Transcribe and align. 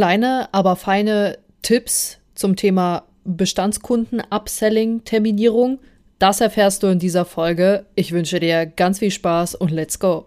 Kleine, 0.00 0.48
aber 0.52 0.76
feine 0.76 1.36
Tipps 1.60 2.20
zum 2.34 2.56
Thema 2.56 3.02
Bestandskunden, 3.24 4.22
Upselling, 4.30 5.04
Terminierung. 5.04 5.78
Das 6.18 6.40
erfährst 6.40 6.82
du 6.82 6.86
in 6.86 6.98
dieser 6.98 7.26
Folge. 7.26 7.84
Ich 7.96 8.12
wünsche 8.12 8.40
dir 8.40 8.64
ganz 8.64 9.00
viel 9.00 9.10
Spaß 9.10 9.56
und 9.56 9.70
let's 9.70 9.98
go. 9.98 10.24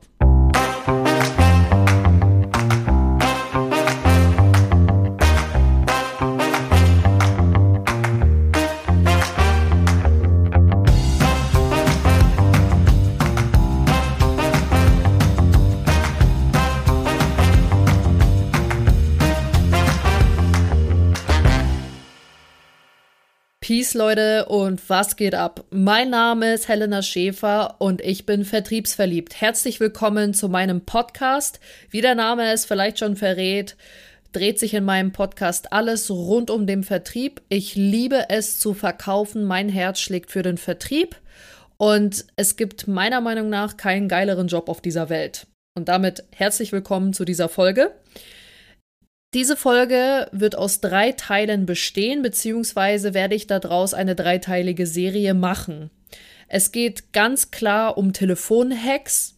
Peace, 23.64 23.94
Leute, 23.94 24.48
und 24.48 24.90
was 24.90 25.16
geht 25.16 25.36
ab? 25.36 25.64
Mein 25.70 26.10
Name 26.10 26.54
ist 26.54 26.68
Helena 26.68 27.02
Schäfer 27.02 27.76
und 27.80 28.02
ich 28.02 28.26
bin 28.26 28.44
vertriebsverliebt. 28.44 29.40
Herzlich 29.40 29.80
willkommen 29.80 30.34
zu 30.34 30.50
meinem 30.50 30.82
Podcast. 30.82 31.62
Wie 31.90 32.02
der 32.02 32.14
Name 32.14 32.52
es 32.52 32.66
vielleicht 32.66 33.00
schon 33.00 33.16
verrät, 33.16 33.78
dreht 34.34 34.60
sich 34.60 34.74
in 34.74 34.84
meinem 34.84 35.14
Podcast 35.14 35.72
alles 35.72 36.12
rund 36.12 36.52
um 36.52 36.68
den 36.68 36.84
Vertrieb. 36.84 37.42
Ich 37.48 37.76
liebe 37.76 38.26
es 38.28 38.60
zu 38.60 38.74
verkaufen. 38.74 39.46
Mein 39.46 39.70
Herz 39.70 40.02
schlägt 40.02 40.32
für 40.32 40.42
den 40.42 40.58
Vertrieb. 40.58 41.16
Und 41.78 42.26
es 42.36 42.58
gibt 42.58 42.90
meiner 42.90 43.22
Meinung 43.22 43.48
nach 43.48 43.78
keinen 43.78 44.10
geileren 44.10 44.50
Job 44.50 44.68
auf 44.68 44.82
dieser 44.82 45.08
Welt. 45.08 45.48
Und 45.78 45.88
damit 45.88 46.26
herzlich 46.36 46.74
willkommen 46.74 47.14
zu 47.14 47.24
dieser 47.24 47.48
Folge. 47.48 47.94
Diese 49.34 49.58
Folge 49.58 50.28
wird 50.32 50.56
aus 50.56 50.80
drei 50.80 51.12
Teilen 51.12 51.66
bestehen, 51.66 52.22
beziehungsweise 52.22 53.16
werde 53.16 53.34
ich 53.34 53.48
daraus 53.48 53.96
eine 53.96 54.16
dreiteilige 54.16 54.86
Serie 54.86 55.34
machen. 55.34 55.90
Es 56.48 56.72
geht 56.72 57.14
ganz 57.14 57.50
klar 57.50 57.98
um 57.98 58.14
Telefonhacks 58.14 59.36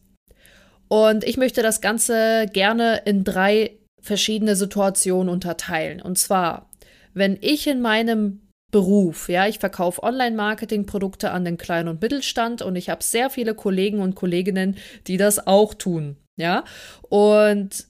und 0.89 1.23
ich 1.23 1.37
möchte 1.37 1.61
das 1.61 1.79
Ganze 1.79 2.45
gerne 2.51 3.03
in 3.05 3.23
drei 3.23 3.77
verschiedene 4.01 4.57
Situationen 4.57 5.29
unterteilen. 5.29 6.01
Und 6.01 6.17
zwar, 6.17 6.69
wenn 7.13 7.37
ich 7.39 7.65
in 7.67 7.81
meinem 7.81 8.41
Beruf, 8.73 9.29
ja, 9.29 9.47
ich 9.47 9.59
verkaufe 9.59 10.03
Online-Marketing-Produkte 10.03 11.31
an 11.31 11.45
den 11.45 11.57
Klein- 11.57 11.87
und 11.87 12.01
Mittelstand 12.01 12.61
und 12.61 12.75
ich 12.75 12.89
habe 12.89 13.01
sehr 13.01 13.29
viele 13.29 13.55
Kollegen 13.55 14.01
und 14.01 14.15
Kolleginnen, 14.15 14.75
die 15.07 15.15
das 15.15 15.47
auch 15.47 15.73
tun, 15.73 16.17
ja. 16.35 16.65
Und 17.03 17.87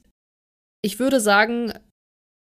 ich 0.84 1.00
würde 1.00 1.20
sagen, 1.20 1.74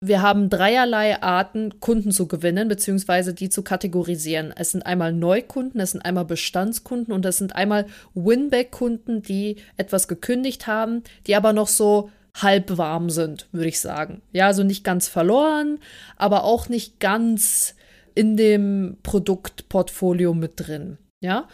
wir 0.02 0.22
haben 0.22 0.48
dreierlei 0.48 1.22
Arten, 1.22 1.78
Kunden 1.78 2.10
zu 2.10 2.26
gewinnen, 2.26 2.68
beziehungsweise 2.68 3.34
die 3.34 3.50
zu 3.50 3.62
kategorisieren. 3.62 4.52
Es 4.56 4.70
sind 4.70 4.86
einmal 4.86 5.12
Neukunden, 5.12 5.78
es 5.80 5.90
sind 5.90 6.00
einmal 6.00 6.24
Bestandskunden 6.24 7.12
und 7.12 7.26
es 7.26 7.36
sind 7.36 7.54
einmal 7.54 7.86
Winback-Kunden, 8.14 9.20
die 9.20 9.56
etwas 9.76 10.08
gekündigt 10.08 10.66
haben, 10.66 11.02
die 11.26 11.36
aber 11.36 11.52
noch 11.52 11.68
so 11.68 12.10
halb 12.34 12.78
warm 12.78 13.10
sind, 13.10 13.48
würde 13.52 13.68
ich 13.68 13.80
sagen. 13.80 14.22
Ja, 14.32 14.46
also 14.46 14.62
nicht 14.62 14.84
ganz 14.84 15.06
verloren, 15.06 15.78
aber 16.16 16.44
auch 16.44 16.68
nicht 16.70 16.98
ganz 16.98 17.74
in 18.14 18.38
dem 18.38 18.96
Produktportfolio 19.02 20.32
mit 20.32 20.52
drin. 20.56 20.96
Ja, 21.20 21.46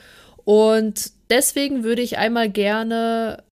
und 0.45 1.11
deswegen 1.31 1.83
würde 1.83 2.03
ich 2.03 2.19
einmal 2.19 2.49
gerne 2.49 3.43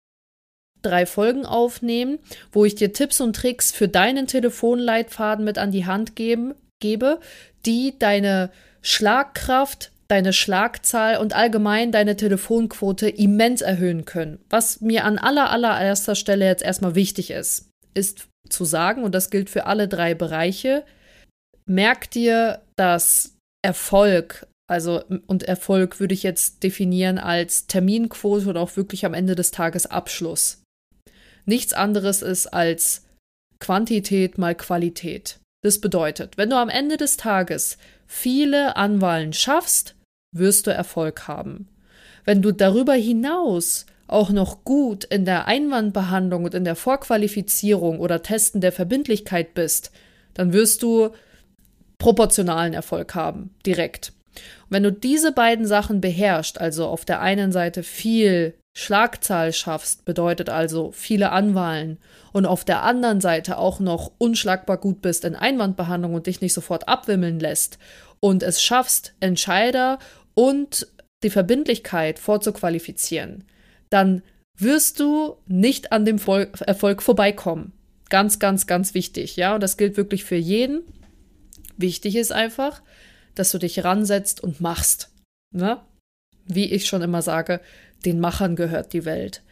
drei 0.84 1.06
Folgen 1.06 1.46
aufnehmen, 1.46 2.18
wo 2.52 2.64
ich 2.64 2.74
dir 2.74 2.92
Tipps 2.92 3.20
und 3.20 3.34
Tricks 3.34 3.72
für 3.72 3.88
deinen 3.88 4.27
Telefonleitfaden 4.27 5.44
mit 5.44 5.58
an 5.58 5.70
die 5.72 5.86
Hand 5.86 6.16
geben, 6.16 6.54
gebe, 6.80 7.20
die 7.66 7.98
deine 7.98 8.50
Schlagkraft, 8.82 9.90
deine 10.08 10.32
Schlagzahl 10.32 11.16
und 11.16 11.34
allgemein 11.34 11.92
deine 11.92 12.16
Telefonquote 12.16 13.08
immens 13.08 13.62
erhöhen 13.62 14.05
können. 14.05 14.39
Was 14.50 14.80
mir 14.80 15.05
an 15.05 15.18
aller, 15.18 15.50
allererster 15.50 16.14
Stelle 16.14 16.46
jetzt 16.46 16.62
erstmal 16.62 16.95
wichtig 16.95 17.30
ist, 17.30 17.70
ist 17.95 18.28
zu 18.48 18.64
sagen, 18.64 19.02
und 19.02 19.14
das 19.14 19.30
gilt 19.30 19.48
für 19.48 19.66
alle 19.66 19.89
drei 19.89 20.14
Bereiche, 20.14 20.84
merk 21.66 22.11
dir, 22.11 22.61
dass 22.77 23.36
Erfolg, 23.62 24.46
also 24.70 25.02
und 25.27 25.45
Erfolg 25.45 26.01
würde 26.01 26.12
ich 26.12 26.22
jetzt 26.22 26.62
definieren 26.62 27.18
als 27.18 27.66
Terminquote 27.66 28.51
und 28.51 28.56
auch 28.58 28.77
wirklich 28.77 29.06
am 29.06 29.14
Ende 29.14 29.34
des 29.34 29.51
Tages 29.51 29.86
Abschluss 29.86 30.64
nichts 31.46 31.72
anderes 31.72 32.22
ist 32.22 32.46
als 32.46 33.02
Quantität 33.60 34.38
mal 34.38 34.55
Qualität. 34.55 35.38
Das 35.62 35.80
bedeutet, 35.80 36.36
wenn 36.36 36.50
du 36.50 36.56
am 36.56 36.68
Ende 36.68 36.96
des 36.96 37.16
Tages 37.16 37.78
viele 38.06 38.77
Anwahlen 38.77 39.32
schaffst, 39.32 39.94
wirst 40.33 40.66
du 40.66 40.70
Erfolg 40.70 41.27
haben. 41.27 41.68
Wenn 42.24 42.42
du 42.42 42.52
darüber 42.52 42.94
hinaus 42.94 43.86
auch 44.06 44.30
noch 44.30 44.64
gut 44.64 45.04
in 45.04 45.24
der 45.24 45.46
Einwandbehandlung 45.46 46.44
und 46.44 46.54
in 46.54 46.64
der 46.64 46.77
Vorqualifizierung 46.77 48.00
oder 48.00 48.22
Testen 48.22 48.60
der 48.60 48.72
Verbindlichkeit 48.72 49.54
bist, 49.54 49.90
dann 50.34 50.52
wirst 50.52 50.83
du 50.83 51.10
proportionalen 51.98 52.74
Erfolg 52.74 53.14
haben, 53.14 53.54
direkt. 53.64 54.12
Und 54.34 54.70
wenn 54.70 54.83
du 54.83 54.92
diese 54.92 55.33
beiden 55.33 55.66
Sachen 55.66 56.00
beherrschst, 56.00 56.60
also 56.60 56.86
auf 56.86 57.04
der 57.04 57.20
einen 57.20 57.52
Seite 57.52 57.83
viel 57.83 58.54
Schlagzahl 58.77 59.52
schaffst, 59.52 60.05
bedeutet 60.05 60.51
also 60.51 60.90
viele 60.90 61.30
Anwahlen 61.30 61.98
und 62.33 62.45
auf 62.45 62.64
der 62.64 62.83
anderen 62.83 63.20
Seite 63.20 63.57
auch 63.57 63.79
noch 63.79 64.11
unschlagbar 64.18 64.79
gut 64.79 65.01
bist 65.01 65.24
in 65.24 65.36
Einwandbehandlung 65.36 66.14
und 66.14 66.27
dich 66.27 66.40
nicht 66.40 66.52
sofort 66.52 66.89
abwimmeln 66.89 67.39
lässt 67.39 67.79
und 68.18 68.42
es 68.42 68.63
schaffst, 68.63 69.14
Entscheider 69.20 69.98
und 70.34 70.89
die 71.23 71.30
Verbindlichkeit 71.30 72.18
vorzuqualifizieren, 72.18 73.45
dann 73.90 74.23
wirst 74.58 74.98
du 74.98 75.36
nicht 75.46 75.92
an 75.92 76.05
dem 76.05 76.18
Vol 76.18 76.51
Erfolg 76.61 77.02
vorbeikommen. 77.02 77.73
Ganz, 78.11 78.39
ganz, 78.39 78.67
ganz 78.67 78.95
wichtig, 78.95 79.36
ja, 79.36 79.55
und 79.55 79.63
das 79.63 79.77
gilt 79.77 79.96
wirklich 79.96 80.24
für 80.24 80.36
jeden. 80.36 80.83
Wichtig 81.77 82.17
ist 82.17 82.33
einfach, 82.33 82.83
dass 83.34 83.51
du 83.51 83.58
dich 83.58 83.84
ransetzt 83.84 84.42
und 84.42 84.61
machst. 84.61 85.11
Ne? 85.52 85.80
Wie 86.46 86.73
ich 86.73 86.86
schon 86.86 87.02
immer 87.02 87.23
sage, 87.23 87.61
den 88.04 88.20
Machern 88.20 88.56
gehört 88.56 88.92
die 88.92 89.04
Welt. 89.04 89.42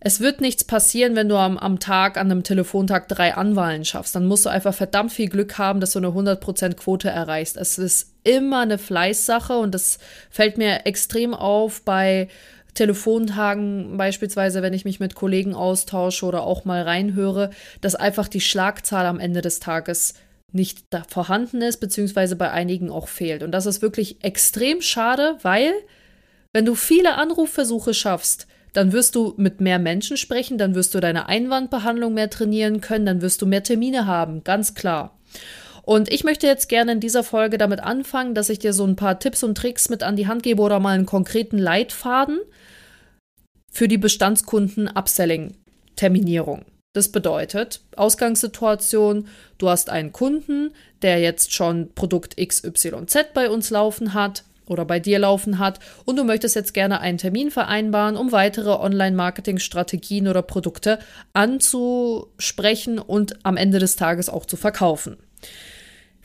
Es 0.00 0.20
wird 0.20 0.40
nichts 0.40 0.62
passieren, 0.62 1.16
wenn 1.16 1.28
du 1.28 1.36
am, 1.36 1.58
am 1.58 1.80
Tag, 1.80 2.18
an 2.18 2.30
einem 2.30 2.44
Telefontag 2.44 3.08
drei 3.08 3.34
Anwahlen 3.34 3.84
schaffst. 3.84 4.14
Dann 4.14 4.26
musst 4.26 4.46
du 4.46 4.50
einfach 4.50 4.74
verdammt 4.74 5.12
viel 5.12 5.28
Glück 5.28 5.58
haben, 5.58 5.80
dass 5.80 5.92
du 5.92 5.98
eine 5.98 6.08
100% 6.08 6.74
Quote 6.74 7.10
erreichst. 7.10 7.56
Es 7.56 7.78
ist 7.78 8.12
immer 8.22 8.60
eine 8.60 8.78
Fleißsache 8.78 9.58
und 9.58 9.74
das 9.74 9.98
fällt 10.30 10.56
mir 10.56 10.86
extrem 10.86 11.34
auf 11.34 11.82
bei 11.82 12.28
Telefontagen 12.74 13.96
beispielsweise, 13.96 14.62
wenn 14.62 14.72
ich 14.72 14.84
mich 14.84 15.00
mit 15.00 15.16
Kollegen 15.16 15.54
austausche 15.54 16.26
oder 16.26 16.44
auch 16.44 16.64
mal 16.64 16.82
reinhöre, 16.82 17.50
dass 17.80 17.96
einfach 17.96 18.28
die 18.28 18.40
Schlagzahl 18.40 19.04
am 19.04 19.18
Ende 19.18 19.40
des 19.40 19.58
Tages 19.58 20.14
nicht 20.52 20.84
vorhanden 21.08 21.60
ist, 21.60 21.78
beziehungsweise 21.78 22.36
bei 22.36 22.52
einigen 22.52 22.90
auch 22.90 23.08
fehlt. 23.08 23.42
Und 23.42 23.50
das 23.50 23.66
ist 23.66 23.82
wirklich 23.82 24.22
extrem 24.22 24.80
schade, 24.80 25.38
weil 25.42 25.72
wenn 26.58 26.64
du 26.64 26.74
viele 26.74 27.14
Anrufversuche 27.14 27.94
schaffst, 27.94 28.48
dann 28.72 28.90
wirst 28.90 29.14
du 29.14 29.32
mit 29.36 29.60
mehr 29.60 29.78
Menschen 29.78 30.16
sprechen, 30.16 30.58
dann 30.58 30.74
wirst 30.74 30.92
du 30.92 30.98
deine 30.98 31.28
Einwandbehandlung 31.28 32.14
mehr 32.14 32.30
trainieren 32.30 32.80
können, 32.80 33.06
dann 33.06 33.22
wirst 33.22 33.40
du 33.40 33.46
mehr 33.46 33.62
Termine 33.62 34.06
haben, 34.06 34.42
ganz 34.42 34.74
klar. 34.74 35.16
Und 35.82 36.12
ich 36.12 36.24
möchte 36.24 36.48
jetzt 36.48 36.68
gerne 36.68 36.90
in 36.90 36.98
dieser 36.98 37.22
Folge 37.22 37.58
damit 37.58 37.78
anfangen, 37.78 38.34
dass 38.34 38.48
ich 38.48 38.58
dir 38.58 38.72
so 38.72 38.84
ein 38.84 38.96
paar 38.96 39.20
Tipps 39.20 39.44
und 39.44 39.56
Tricks 39.56 39.88
mit 39.88 40.02
an 40.02 40.16
die 40.16 40.26
Hand 40.26 40.42
gebe 40.42 40.60
oder 40.60 40.80
mal 40.80 40.96
einen 40.96 41.06
konkreten 41.06 41.58
Leitfaden 41.58 42.40
für 43.70 43.86
die 43.86 43.96
Bestandskunden 43.96 44.88
Upselling 44.88 45.54
Terminierung. 45.94 46.64
Das 46.92 47.12
bedeutet, 47.12 47.82
Ausgangssituation, 47.94 49.28
du 49.58 49.68
hast 49.68 49.90
einen 49.90 50.10
Kunden, 50.10 50.72
der 51.02 51.20
jetzt 51.20 51.54
schon 51.54 51.94
Produkt 51.94 52.36
XYZ 52.36 53.32
bei 53.32 53.48
uns 53.48 53.70
laufen 53.70 54.12
hat 54.12 54.42
oder 54.68 54.84
bei 54.84 55.00
dir 55.00 55.18
laufen 55.18 55.58
hat 55.58 55.78
und 56.04 56.16
du 56.16 56.24
möchtest 56.24 56.54
jetzt 56.56 56.74
gerne 56.74 57.00
einen 57.00 57.18
Termin 57.18 57.50
vereinbaren, 57.50 58.16
um 58.16 58.32
weitere 58.32 58.70
Online-Marketing-Strategien 58.70 60.28
oder 60.28 60.42
Produkte 60.42 60.98
anzusprechen 61.32 62.98
und 62.98 63.44
am 63.44 63.56
Ende 63.56 63.78
des 63.78 63.96
Tages 63.96 64.28
auch 64.28 64.46
zu 64.46 64.56
verkaufen. 64.56 65.16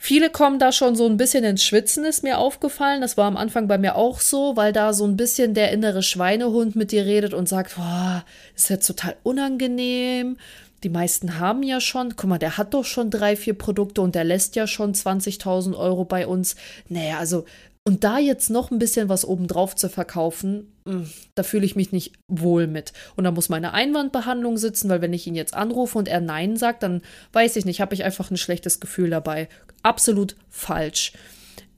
Viele 0.06 0.28
kommen 0.28 0.58
da 0.58 0.70
schon 0.70 0.96
so 0.96 1.06
ein 1.06 1.16
bisschen 1.16 1.44
ins 1.44 1.64
Schwitzen, 1.64 2.04
ist 2.04 2.22
mir 2.22 2.36
aufgefallen. 2.36 3.00
Das 3.00 3.16
war 3.16 3.24
am 3.24 3.38
Anfang 3.38 3.68
bei 3.68 3.78
mir 3.78 3.96
auch 3.96 4.20
so, 4.20 4.54
weil 4.54 4.70
da 4.70 4.92
so 4.92 5.06
ein 5.06 5.16
bisschen 5.16 5.54
der 5.54 5.72
innere 5.72 6.02
Schweinehund 6.02 6.76
mit 6.76 6.92
dir 6.92 7.06
redet 7.06 7.32
und 7.32 7.48
sagt, 7.48 7.76
boah, 7.76 8.22
ist 8.54 8.68
jetzt 8.68 8.86
total 8.86 9.16
unangenehm. 9.22 10.36
Die 10.82 10.90
meisten 10.90 11.38
haben 11.38 11.62
ja 11.62 11.80
schon, 11.80 12.16
guck 12.16 12.28
mal, 12.28 12.38
der 12.38 12.58
hat 12.58 12.74
doch 12.74 12.84
schon 12.84 13.08
drei, 13.08 13.34
vier 13.34 13.54
Produkte 13.54 14.02
und 14.02 14.14
der 14.14 14.24
lässt 14.24 14.56
ja 14.56 14.66
schon 14.66 14.92
20.000 14.92 15.74
Euro 15.74 16.04
bei 16.04 16.26
uns. 16.26 16.56
Naja, 16.90 17.18
also 17.18 17.46
Und 17.86 18.02
da 18.02 18.18
jetzt 18.18 18.48
noch 18.48 18.70
ein 18.70 18.78
bisschen 18.78 19.10
was 19.10 19.26
obendrauf 19.26 19.76
zu 19.76 19.90
verkaufen, 19.90 20.72
mm, 20.86 21.02
da 21.34 21.42
fühle 21.42 21.66
ich 21.66 21.76
mich 21.76 21.92
nicht 21.92 22.14
wohl 22.28 22.66
mit. 22.66 22.94
Und 23.14 23.24
da 23.24 23.30
muss 23.30 23.50
meine 23.50 23.74
Einwandbehandlung 23.74 24.56
sitzen, 24.56 24.88
weil 24.88 25.02
wenn 25.02 25.12
ich 25.12 25.26
ihn 25.26 25.34
jetzt 25.34 25.52
anrufe 25.54 25.98
und 25.98 26.08
er 26.08 26.22
Nein 26.22 26.56
sagt, 26.56 26.82
dann 26.82 27.02
weiß 27.34 27.56
ich 27.56 27.66
nicht, 27.66 27.82
habe 27.82 27.94
ich 27.94 28.02
einfach 28.02 28.30
ein 28.30 28.38
schlechtes 28.38 28.80
Gefühl 28.80 29.10
dabei. 29.10 29.50
Absolut 29.82 30.34
falsch. 30.48 31.12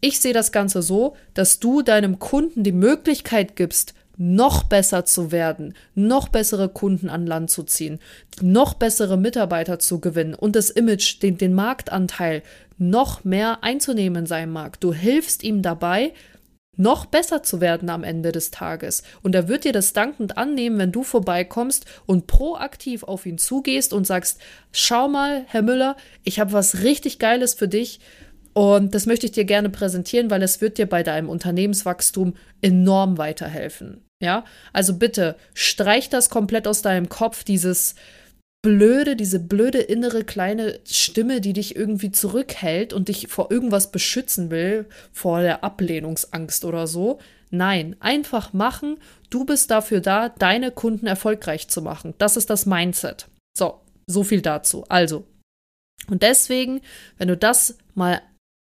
Ich 0.01 0.21
sehe 0.21 0.33
das 0.33 0.53
Ganze 0.53 0.81
so, 0.81 1.17
dass 1.35 1.59
du 1.59 1.83
deinem 1.83 2.21
Kunden 2.21 2.63
die 2.63 2.71
Möglichkeit 2.71 3.57
gibst, 3.57 3.95
noch 4.17 4.63
besser 4.63 5.05
zu 5.05 5.33
werden, 5.33 5.75
noch 5.95 6.29
bessere 6.29 6.69
Kunden 6.69 7.09
an 7.09 7.27
Land 7.27 7.51
zu 7.51 7.65
ziehen, 7.65 7.99
noch 8.41 8.75
bessere 8.75 9.19
Mitarbeiter 9.19 9.79
zu 9.79 10.01
gewinnen 10.01 10.35
und 10.35 10.57
das 10.57 10.71
Image, 10.71 11.23
den, 11.23 11.37
den 11.37 11.53
Marktanteil 11.53 12.43
noch 12.79 13.25
mehr 13.25 13.63
einzunehmen 13.63 14.23
in 14.23 14.27
seinem 14.27 14.53
Markt. 14.53 14.85
Du 14.85 14.93
hilfst 14.93 15.43
ihm 15.43 15.63
dabei, 15.63 16.13
noch 16.77 17.07
besser 17.07 17.43
zu 17.43 17.61
werden 17.61 17.89
am 17.89 18.05
Ende 18.05 18.33
des 18.33 18.51
Tages. 18.51 19.03
Und 19.23 19.35
er 19.35 19.49
wird 19.49 19.65
dir 19.65 19.73
das 19.73 19.93
dankend 19.93 20.37
annehmen, 20.37 20.79
wenn 20.79 20.93
du 20.93 21.03
vorbeikommst 21.03 21.87
und 22.05 22.27
proaktiv 22.27 23.03
auf 23.03 23.27
ihn 23.27 23.39
zugehst 23.39 23.93
und 23.93 24.07
sagst, 24.07 24.41
schau 24.73 25.09
mal, 25.09 25.45
Herr 25.47 25.63
Müller, 25.63 25.97
ich 26.23 26.39
habe 26.39 26.53
was 26.53 26.83
richtig 26.83 27.19
Geiles 27.19 27.55
für 27.55 27.69
dich. 27.69 28.01
Und 28.53 28.95
das 28.95 29.07
möchte 29.07 29.27
ich 29.27 29.33
dir 29.33 29.45
gerne 29.45 29.71
präsentieren, 29.71 30.31
weil 30.31 30.43
es 30.43 30.61
wird 30.61 30.79
dir 30.79 30.87
bei 30.87 31.03
deinem 31.03 31.29
Unternehmenswachstum 31.29 32.35
enorm 32.63 33.19
weiterhelfen. 33.19 34.03
Ja, 34.23 34.45
also 34.73 34.95
bitte 34.95 35.37
streich 35.53 36.09
das 36.09 36.31
komplett 36.31 36.67
aus 36.67 36.81
deinem 36.81 37.11
Kopf, 37.11 37.45
dieses 37.45 37.97
blöde, 38.67 39.15
diese 39.15 39.39
blöde 39.39 39.79
innere 39.79 40.25
kleine 40.25 40.81
Stimme, 40.85 41.41
die 41.41 41.53
dich 41.53 41.77
irgendwie 41.77 42.11
zurückhält 42.11 42.93
und 42.93 43.07
dich 43.07 43.29
vor 43.29 43.53
irgendwas 43.53 43.93
beschützen 43.93 44.51
will, 44.51 44.87
vor 45.13 45.41
der 45.41 45.63
Ablehnungsangst 45.63 46.65
oder 46.65 46.89
so. 46.89 47.21
Nein, 47.51 47.95
einfach 48.01 48.53
machen. 48.53 48.99
Du 49.31 49.45
bist 49.45 49.71
dafür 49.71 50.01
da, 50.01 50.31
deine 50.31 50.73
Kunden 50.73 51.07
erfolgreich 51.07 51.69
zu 51.69 51.81
machen. 51.81 52.15
Das 52.19 52.37
ist 52.37 52.51
das 52.51 52.67
Mindset. 52.67 53.29
So, 53.57 53.83
so 54.09 54.25
viel 54.25 54.41
dazu. 54.41 54.85
Also, 54.89 55.25
und 56.11 56.25
deswegen, 56.25 56.81
wenn 57.19 57.29
du 57.29 57.37
das 57.37 57.79
mal 57.95 58.21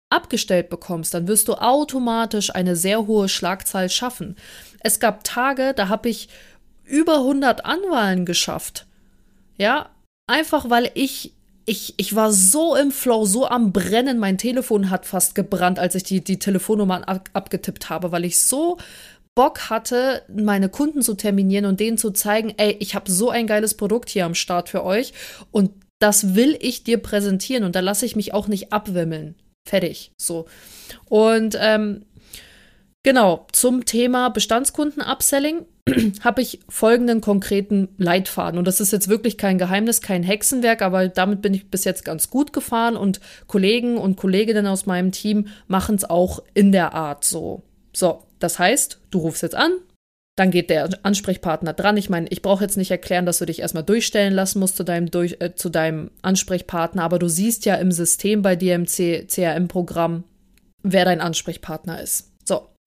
abgestellt 0.10 0.68
bekommst, 0.68 1.13
dann 1.13 1.30
wirst 1.30 1.48
du 1.48 1.54
automatisch 1.54 2.54
eine 2.54 2.75
sehr 2.75 3.07
hohe 3.07 3.30
Schlagzahl 3.30 3.89
schaffen. 3.89 4.36
Es 4.81 5.00
gab 5.00 5.24
Tage, 5.24 5.74
da 5.74 5.88
habe 5.88 6.10
ich 6.10 6.28
über 6.84 7.19
100 7.19 7.63
Anwahlen 7.63 8.25
geschafft. 8.25 8.86
Ja, 9.57 9.89
einfach 10.27 10.69
weil 10.69 10.92
ich 10.94 11.33
ich, 11.69 11.95
ich 11.98 12.15
war 12.15 12.31
so 12.31 12.77
im 12.77 12.92
Flow, 12.92 13.25
so 13.25 13.45
am 13.45 13.74
Brennen. 13.74 14.19
Mein 14.19 14.38
Telefon 14.38 14.89
hat 14.89 15.06
fast 15.06 15.36
gebrannt, 15.36 15.80
als 15.80 15.95
ich 15.95 16.04
die, 16.04 16.24
die 16.24 16.39
Telefonnummer 16.39 17.07
ab, 17.07 17.30
abgetippt 17.33 17.89
habe, 17.89 18.13
weil 18.13 18.24
ich 18.24 18.39
so 18.39 18.77
Bock 19.36 19.69
hatte, 19.69 20.24
meine 20.33 20.69
Kunden 20.69 21.01
zu 21.01 21.13
terminieren 21.13 21.65
und 21.65 21.81
denen 21.81 21.98
zu 21.98 22.12
zeigen, 22.12 22.54
ey, 22.56 22.77
ich 22.80 22.95
habe 22.95 23.12
so 23.12 23.30
ein 23.30 23.48
geiles 23.48 23.75
Produkt 23.75 24.09
hier 24.09 24.25
am 24.25 24.33
Start 24.33 24.69
für 24.69 24.83
euch 24.83 25.13
und 25.51 25.71
das 26.00 26.36
will 26.36 26.57
ich 26.62 26.86
dir 26.86 26.98
präsentieren 27.00 27.65
und 27.65 27.75
da 27.75 27.81
lasse 27.81 28.06
ich 28.06 28.15
mich 28.15 28.33
auch 28.33 28.48
nicht 28.48 28.71
abwimmeln. 28.71 29.36
Fertig. 29.68 30.12
So. 30.18 30.45
Und 31.10 31.57
ähm, 31.60 32.06
genau, 33.04 33.48
zum 33.52 33.86
Thema 33.86 34.30
Bestandskunden-Upselling 34.30 35.66
habe 36.24 36.42
ich 36.42 36.60
folgenden 36.70 37.22
konkreten 37.22 37.90
Leitfaden. 37.98 38.58
Und 38.58 38.66
das 38.66 38.80
ist 38.80 38.92
jetzt 38.92 39.08
wirklich 39.08 39.38
kein 39.38 39.58
Geheimnis, 39.58 40.02
kein 40.02 40.24
Hexenwerk, 40.24 40.82
aber 40.82 41.08
damit 41.08 41.42
bin 41.42 41.54
ich 41.54 41.70
bis 41.70 41.84
jetzt 41.84 42.04
ganz 42.06 42.30
gut 42.30 42.54
gefahren 42.54 42.98
und 42.98 43.20
Kollegen 43.48 43.98
und 43.98 44.18
Kolleginnen 44.18 44.68
aus 44.68 44.86
meinem 44.86 45.12
Team 45.12 45.48
machen 45.68 45.96
es 45.96 46.10
auch 46.10 46.44
in 46.54 46.72
der 46.72 46.94
Art 46.94 47.24
so. 47.24 47.64
So, 47.94 48.24
das 48.40 48.60
heißt, 48.60 49.00
du 49.10 49.20
rufst 49.20 49.44
jetzt 49.44 49.56
an, 49.56 49.72
dann 50.38 50.52
geht 50.52 50.70
der 50.70 50.90
Ansprechpartner 51.02 51.74
dran. 51.74 51.98
Ich 51.98 52.10
meine, 52.10 52.28
ich 52.30 52.44
brauche 52.44 52.64
jetzt 52.64 52.78
nicht 52.78 52.92
erklären, 52.92 53.26
dass 53.26 53.40
du 53.40 53.46
dich 53.46 53.60
erstmal 53.60 53.84
durchstellen 53.84 54.34
lassen 54.34 54.60
musst 54.60 54.78
zu 54.78 54.84
deinem, 54.84 55.10
durch, 55.10 55.38
äh, 55.40 55.56
zu 55.56 55.70
deinem 55.70 56.12
Ansprechpartner, 56.22 57.04
aber 57.04 57.18
du 57.18 57.28
siehst 57.28 57.66
ja 57.66 57.76
im 57.76 57.92
System 57.92 58.44
bei 58.44 58.56
DMC 58.56 59.26
CRM-Programm, 59.28 60.24
wer 60.84 61.06
dein 61.06 61.22
Ansprechpartner 61.22 62.02
ist. 62.02 62.32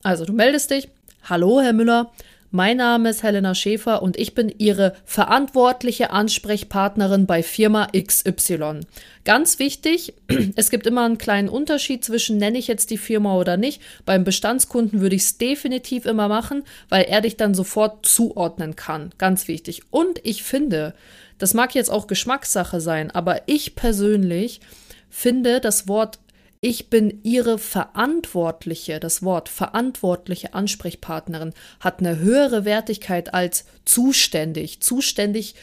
So, 0.03 0.09
also 0.09 0.25
du 0.25 0.33
meldest 0.33 0.71
dich. 0.71 0.89
Hallo, 1.29 1.61
Herr 1.61 1.73
Müller. 1.73 2.11
Mein 2.51 2.79
Name 2.79 3.11
ist 3.11 3.23
Helena 3.23 3.55
Schäfer 3.55 4.03
und 4.03 4.19
ich 4.19 4.35
bin 4.35 4.53
Ihre 4.59 4.97
verantwortliche 5.05 6.11
Ansprechpartnerin 6.11 7.27
bei 7.27 7.45
Firma 7.45 7.87
XY. 7.97 8.81
Ganz 9.25 9.61
wichtig, 9.61 10.15
es 10.57 10.71
gibt 10.71 10.87
immer 10.87 11.05
einen 11.05 11.19
kleinen 11.19 11.49
Unterschied 11.49 12.05
zwischen 12.05 12.39
nenne 12.39 12.59
ich 12.59 12.67
jetzt 12.67 12.91
die 12.91 12.99
Firma 12.99 13.37
oder 13.37 13.57
nicht. 13.57 13.81
Beim 14.05 14.25
Bestandskunden 14.25 15.01
würde 15.01 15.15
ich 15.15 15.23
es 15.23 15.39
definitiv 15.39 16.07
immer 16.07 16.29
machen, 16.29 16.65
weil 16.89 17.05
er 17.05 17.21
dich 17.21 17.37
dann 17.37 17.55
sofort 17.55 18.05
zuordnen 18.05 18.75
kann. 18.75 19.13
Ganz 19.19 19.47
wichtig. 19.47 19.83
Und 19.91 20.19
ich 20.25 20.43
finde, 20.43 20.95
das 21.39 21.55
mag 21.55 21.75
jetzt 21.75 21.91
auch 21.91 22.09
Geschmackssache 22.09 22.81
sein, 22.81 23.13
aber 23.13 23.43
ich 23.47 23.77
persönlich 23.77 24.61
finde 25.09 25.61
das 25.61 25.87
Wort 25.87 26.19
ich 26.61 26.91
bin 26.91 27.21
Ihre 27.23 27.59
verantwortliche, 27.59 29.01
das 29.01 29.23
Wort 29.23 29.49
verantwortliche 29.49 30.53
Ansprechpartnerin 30.53 31.55
hat 31.81 32.01
eine 32.01 32.19
höhere 32.19 32.67
Wertigkeit 32.67 33.33
als 33.33 33.65
zuständig. 33.87 34.83
Zuständig 34.83 35.55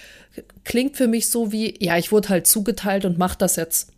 klingt 0.64 0.98
für 0.98 1.08
mich 1.08 1.30
so 1.30 1.52
wie, 1.52 1.76
ja, 1.84 1.98
ich 1.98 2.12
wurde 2.12 2.30
halt 2.30 2.48
zugeteilt 2.48 3.06
und 3.06 3.20
mach 3.20 3.36
das 3.36 3.58
jetzt. 3.58 3.92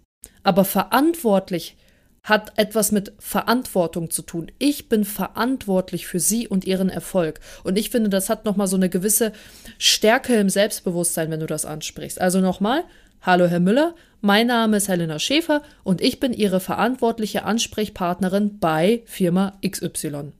Aber 0.44 0.66
verantwortlich 0.66 1.78
hat 2.22 2.52
etwas 2.58 2.92
mit 2.92 3.14
Verantwortung 3.18 4.10
zu 4.10 4.22
tun. 4.22 4.52
Ich 4.60 4.90
bin 4.90 5.06
verantwortlich 5.06 6.06
für 6.06 6.20
Sie 6.20 6.50
und 6.50 6.66
Ihren 6.66 6.90
Erfolg. 6.90 7.40
Und 7.64 7.78
ich 7.78 7.92
finde, 7.92 8.10
das 8.10 8.30
hat 8.30 8.44
nochmal 8.44 8.68
so 8.68 8.76
eine 8.76 8.90
gewisse 8.90 9.32
Stärke 9.78 10.36
im 10.36 10.50
Selbstbewusstsein, 10.50 11.32
wenn 11.32 11.40
du 11.40 11.46
das 11.46 11.64
ansprichst. 11.64 12.20
Also 12.20 12.42
nochmal, 12.42 12.84
hallo 13.22 13.48
Herr 13.48 13.60
Müller, 13.60 13.96
mein 14.22 14.48
Name 14.48 14.78
ist 14.78 14.88
Helena 14.88 15.20
Schäfer 15.20 15.62
und 15.84 16.02
ich 16.02 16.20
bin 16.20 16.34
Ihre 16.34 16.60
verantwortliche 16.60 17.44
Ansprechpartnerin 17.44 18.60
bei 18.60 19.04
Firma 19.06 19.58
XY. 19.66 20.34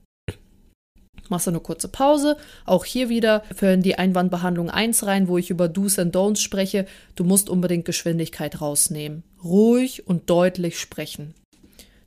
Machst 1.28 1.46
du 1.46 1.52
eine 1.52 1.60
kurze 1.60 1.88
Pause. 1.88 2.36
Auch 2.66 2.84
hier 2.84 3.08
wieder 3.08 3.44
für 3.54 3.76
die 3.76 3.96
Einwandbehandlung 3.96 4.68
1 4.68 5.06
rein, 5.06 5.28
wo 5.28 5.38
ich 5.38 5.48
über 5.48 5.68
Do's 5.68 5.98
and 5.98 6.14
Don'ts 6.14 6.40
spreche. 6.40 6.86
Du 7.14 7.22
musst 7.22 7.48
unbedingt 7.48 7.84
Geschwindigkeit 7.84 8.60
rausnehmen. 8.60 9.22
Ruhig 9.44 10.08
und 10.08 10.28
deutlich 10.28 10.80
sprechen. 10.80 11.34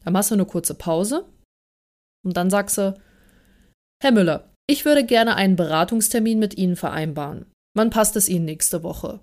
Dann 0.03 0.13
machst 0.13 0.31
du 0.31 0.35
eine 0.35 0.45
kurze 0.45 0.73
Pause 0.73 1.25
und 2.25 2.35
dann 2.35 2.49
sagst 2.49 2.77
du, 2.77 2.99
Herr 4.01 4.11
Müller, 4.11 4.49
ich 4.67 4.83
würde 4.83 5.05
gerne 5.05 5.35
einen 5.35 5.55
Beratungstermin 5.55 6.37
mit 6.37 6.57
Ihnen 6.57 6.75
vereinbaren. 6.75 7.45
Wann 7.75 7.89
passt 7.89 8.17
es 8.17 8.27
Ihnen 8.27 8.45
nächste 8.45 8.83
Woche? 8.83 9.21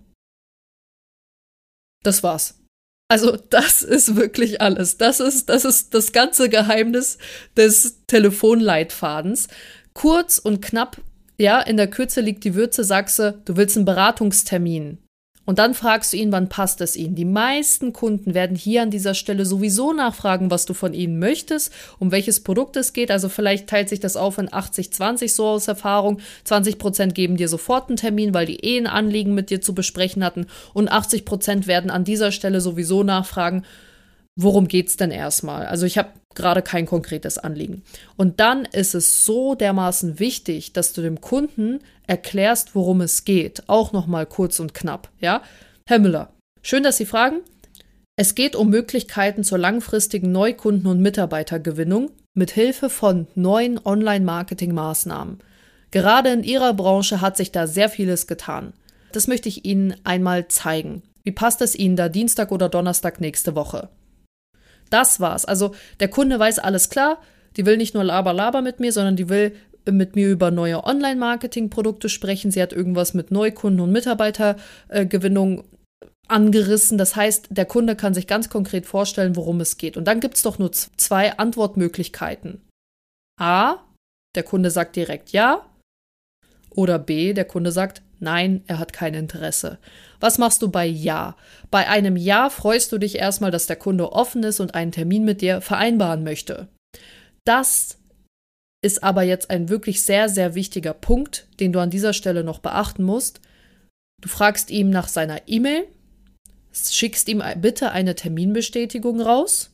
Das 2.03 2.23
war's. 2.23 2.61
Also, 3.09 3.37
das 3.37 3.83
ist 3.83 4.15
wirklich 4.15 4.61
alles. 4.61 4.97
Das 4.97 5.19
ist, 5.19 5.49
das 5.49 5.65
ist 5.65 5.95
das 5.95 6.13
ganze 6.13 6.49
Geheimnis 6.49 7.19
des 7.57 8.07
Telefonleitfadens. 8.07 9.49
Kurz 9.95 10.39
und 10.39 10.63
knapp, 10.63 10.99
ja, 11.37 11.61
in 11.61 11.77
der 11.77 11.91
Kürze 11.91 12.21
liegt 12.21 12.45
die 12.45 12.55
Würze, 12.55 12.85
sagst 12.85 13.19
du, 13.19 13.33
du 13.45 13.57
willst 13.57 13.77
einen 13.77 13.85
Beratungstermin. 13.85 14.99
Und 15.47 15.59
dann 15.59 15.75
fragst 15.75 16.13
du 16.13 16.17
ihn, 16.17 16.31
wann 16.33 16.49
passt 16.49 16.81
es 16.81 16.97
ihnen. 16.97 17.15
Die 17.15 17.25
meisten 17.25 17.93
Kunden 17.93 18.35
werden 18.35 18.57
hier 18.57 18.83
an 18.83 18.91
dieser 18.91 19.15
Stelle 19.15 19.47
sowieso 19.47 19.93
nachfragen, 19.93 20.51
was 20.51 20.67
du 20.67 20.75
von 20.75 20.95
ihnen 20.95 21.19
möchtest, 21.19 21.73
um 21.99 22.13
welches 22.13 22.41
Produkt 22.41 22.77
es 22.77 22.93
geht. 22.93 23.11
Also 23.11 23.29
vielleicht 23.29 23.67
teilt 23.67 23.89
sich 23.89 24.01
das 24.01 24.17
auf 24.17 24.39
in 24.39 24.49
80-20 24.49 25.29
so 25.29 25.47
aus 25.47 25.67
Erfahrung. 25.67 26.21
20 26.45 26.79
Prozent 26.79 27.15
geben 27.15 27.37
dir 27.37 27.49
sofort 27.49 27.89
einen 27.89 27.97
Termin, 27.97 28.35
weil 28.35 28.47
die 28.47 28.65
eh 28.65 28.79
ein 28.79 28.87
Anliegen 28.87 29.35
mit 29.35 29.51
dir 29.51 29.61
zu 29.61 29.75
besprechen 29.75 30.23
hatten. 30.23 30.47
Und 30.75 30.93
80 30.93 31.25
Prozent 31.25 31.67
werden 31.67 31.91
an 31.91 32.05
dieser 32.05 32.33
Stelle 32.33 32.61
sowieso 32.61 33.03
nachfragen, 33.03 33.65
worum 34.43 34.69
geht's 34.69 34.97
denn 34.97 35.11
erstmal? 35.11 35.67
Also 35.67 35.87
ich 35.87 35.99
habe 35.99 36.11
gerade 36.35 36.63
kein 36.63 36.87
konkretes 36.87 37.39
Anliegen. 37.39 37.83
Und 38.17 38.41
dann 38.41 38.65
ist 38.65 38.95
es 38.95 39.25
so 39.25 39.55
dermaßen 39.55 40.19
wichtig, 40.19 40.73
dass 40.73 40.93
du 40.93 41.03
dem 41.03 41.21
Kunden 41.21 41.81
erklärst, 42.07 42.75
worum 42.75 43.01
es 43.01 43.25
geht. 43.25 43.65
Auch 43.69 43.93
nochmal 43.93 44.27
kurz 44.27 44.61
und 44.61 44.75
knapp, 44.75 45.11
ja? 45.21 45.43
Herr 45.87 45.99
Müller, 45.99 46.33
schön, 46.63 46.83
dass 46.83 46.97
Sie 46.97 47.07
fragen. 47.07 47.41
Es 48.17 48.35
geht 48.35 48.55
um 48.55 48.69
Möglichkeiten 48.69 49.45
zur 49.45 49.59
langfristigen 49.59 50.31
Neukunden- 50.31 50.87
und 50.87 51.01
Mitarbeitergewinnung 51.01 52.11
mit 52.35 52.51
Hilfe 52.51 52.91
von 52.91 53.27
neuen 53.35 53.85
Online-Marketing-Maßnahmen. 53.85 55.41
Gerade 55.91 56.31
in 56.31 56.45
Ihrer 56.45 56.75
Branche 56.75 57.21
hat 57.21 57.37
sich 57.37 57.51
da 57.51 57.67
sehr 57.67 57.89
vieles 57.89 58.27
getan. 58.27 58.73
Das 59.13 59.27
möchte 59.27 59.49
ich 59.49 59.65
Ihnen 59.65 59.97
einmal 60.05 60.47
zeigen. 60.49 61.03
Wie 61.25 61.33
passt 61.33 61.61
es 61.63 61.75
Ihnen 61.75 61.97
da 61.97 62.09
Dienstag 62.09 62.53
oder 62.53 62.69
Donnerstag 62.69 63.21
nächste 63.21 63.57
Woche? 63.57 63.89
Das 64.91 65.21
war's. 65.21 65.45
Also 65.45 65.75
der 66.01 66.09
Kunde 66.09 66.39
weiß 66.39 66.59
alles 66.59 66.91
klar, 66.91 67.21
die 67.57 67.67
will 67.67 67.77
nicht 67.77 67.95
nur 67.95 68.05
laber 68.05 68.33
laber 68.33 68.63
mit 68.63 68.81
mir, 68.81 68.93
sondern 68.93 69.17
die 69.17 69.29
will 69.29 69.57
mit 69.91 70.15
mir 70.15 70.29
über 70.29 70.51
neue 70.51 70.85
Online-Marketing-Produkte 70.85 72.09
sprechen. 72.09 72.51
Sie 72.51 72.61
hat 72.61 72.73
irgendwas 72.73 73.15
mit 73.15 73.31
Neukunden 73.31 73.81
und 73.81 73.93
Mitarbeitergewinnung 73.93 75.65
angerissen. 76.29 76.99
Das 76.99 77.17
heißt, 77.17 77.49
der 77.51 77.67
Kunde 77.67 77.97
kann 77.97 78.15
sich 78.15 78.27
ganz 78.27 78.51
konkret 78.51 78.87
vorstellen, 78.87 79.37
worum 79.37 79.61
es 79.61 79.79
geht. 79.79 79.97
Und 79.97 80.05
dann 80.05 80.21
gibt 80.21 80.37
es 80.37 80.43
doch 80.43 80.59
nur 80.59 80.71
zwei 80.73 81.37
Antwortmöglichkeiten. 81.39 82.61
A, 83.41 83.79
der 84.35 84.43
Kunde 84.43 84.71
sagt 84.71 84.97
direkt 84.97 85.31
ja. 85.31 85.67
Oder 86.71 86.99
B, 86.99 87.33
der 87.33 87.47
Kunde 87.47 87.73
sagt 87.73 88.03
nein, 88.21 88.63
er 88.67 88.79
hat 88.79 88.93
kein 88.93 89.15
Interesse. 89.15 89.79
Was 90.21 90.39
machst 90.39 90.63
du 90.63 90.71
bei 90.71 90.87
Ja? 90.87 91.37
Bei 91.71 91.89
einem 91.89 92.17
Ja 92.17 92.51
freust 92.51 92.93
du 92.93 92.99
dich 92.99 93.17
erstmal, 93.17 93.51
dass 93.51 93.67
der 93.67 93.77
Kunde 93.77 94.13
offen 94.13 94.43
ist 94.43 94.61
und 94.61 94.75
einen 94.75 94.93
Termin 94.93 95.25
mit 95.25 95.41
dir 95.41 95.61
vereinbaren 95.61 96.23
möchte. 96.23 96.69
Das 97.45 97.99
ist 98.83 99.03
aber 99.03 99.23
jetzt 99.23 99.51
ein 99.51 99.69
wirklich 99.69 100.03
sehr, 100.03 100.29
sehr 100.29 100.55
wichtiger 100.55 100.95
Punkt, 100.95 101.47
den 101.59 101.73
du 101.73 101.81
an 101.81 101.91
dieser 101.91 102.13
Stelle 102.13 102.45
noch 102.45 102.61
beachten 102.61 103.03
musst. 103.03 103.41
Du 104.21 104.29
fragst 104.29 104.71
ihm 104.71 104.91
nach 104.91 105.09
seiner 105.09 105.49
E-Mail, 105.49 105.87
schickst 106.73 107.29
ihm 107.29 107.43
bitte 107.57 107.93
eine 107.93 108.15
Terminbestätigung 108.15 109.21
raus, 109.21 109.73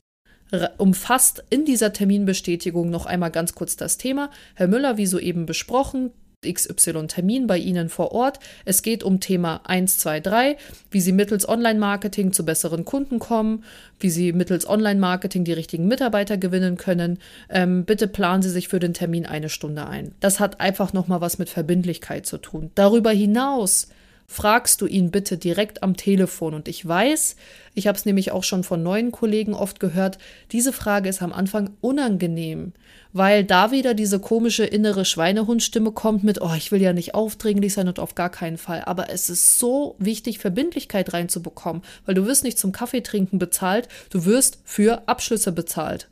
umfasst 0.78 1.44
in 1.50 1.64
dieser 1.64 1.92
Terminbestätigung 1.92 2.90
noch 2.90 3.06
einmal 3.06 3.30
ganz 3.30 3.54
kurz 3.54 3.76
das 3.76 3.98
Thema. 3.98 4.30
Herr 4.54 4.68
Müller, 4.68 4.96
wie 4.96 5.06
soeben 5.06 5.46
besprochen, 5.46 6.12
XY-Termin 6.44 7.46
bei 7.46 7.58
Ihnen 7.58 7.88
vor 7.88 8.12
Ort. 8.12 8.38
Es 8.64 8.82
geht 8.82 9.02
um 9.02 9.20
Thema 9.20 9.62
1, 9.64 9.98
2, 9.98 10.20
3, 10.20 10.56
wie 10.90 11.00
Sie 11.00 11.12
mittels 11.12 11.48
Online-Marketing 11.48 12.32
zu 12.32 12.44
besseren 12.44 12.84
Kunden 12.84 13.18
kommen, 13.18 13.64
wie 13.98 14.10
Sie 14.10 14.32
mittels 14.32 14.68
Online-Marketing 14.68 15.44
die 15.44 15.52
richtigen 15.52 15.88
Mitarbeiter 15.88 16.36
gewinnen 16.36 16.76
können. 16.76 17.18
Ähm, 17.48 17.84
bitte 17.84 18.08
planen 18.08 18.42
Sie 18.42 18.50
sich 18.50 18.68
für 18.68 18.78
den 18.78 18.94
Termin 18.94 19.26
eine 19.26 19.48
Stunde 19.48 19.86
ein. 19.86 20.14
Das 20.20 20.40
hat 20.40 20.60
einfach 20.60 20.92
nochmal 20.92 21.20
was 21.20 21.38
mit 21.38 21.48
Verbindlichkeit 21.48 22.26
zu 22.26 22.38
tun. 22.38 22.70
Darüber 22.74 23.10
hinaus 23.10 23.88
fragst 24.26 24.80
du 24.80 24.86
ihn 24.86 25.10
bitte 25.10 25.38
direkt 25.38 25.82
am 25.82 25.96
Telefon. 25.96 26.54
Und 26.54 26.68
ich 26.68 26.86
weiß, 26.86 27.36
ich 27.74 27.86
habe 27.86 27.96
es 27.96 28.04
nämlich 28.04 28.32
auch 28.32 28.44
schon 28.44 28.64
von 28.64 28.82
neuen 28.82 29.12
Kollegen 29.12 29.54
oft 29.54 29.80
gehört, 29.80 30.18
diese 30.52 30.72
Frage 30.72 31.08
ist 31.08 31.22
am 31.22 31.32
Anfang 31.32 31.70
unangenehm, 31.80 32.72
weil 33.12 33.44
da 33.44 33.70
wieder 33.70 33.94
diese 33.94 34.18
komische 34.18 34.64
innere 34.64 35.04
Schweinehundstimme 35.04 35.92
kommt 35.92 36.24
mit, 36.24 36.40
oh, 36.42 36.54
ich 36.56 36.72
will 36.72 36.82
ja 36.82 36.92
nicht 36.92 37.14
aufdringlich 37.14 37.74
sein 37.74 37.88
und 37.88 37.98
auf 38.00 38.14
gar 38.14 38.30
keinen 38.30 38.58
Fall. 38.58 38.82
Aber 38.84 39.10
es 39.10 39.30
ist 39.30 39.58
so 39.58 39.94
wichtig, 39.98 40.38
Verbindlichkeit 40.38 41.12
reinzubekommen, 41.12 41.82
weil 42.04 42.14
du 42.14 42.26
wirst 42.26 42.44
nicht 42.44 42.58
zum 42.58 42.72
Kaffeetrinken 42.72 43.38
bezahlt, 43.38 43.88
du 44.10 44.24
wirst 44.24 44.58
für 44.64 45.08
Abschlüsse 45.08 45.52
bezahlt. 45.52 46.08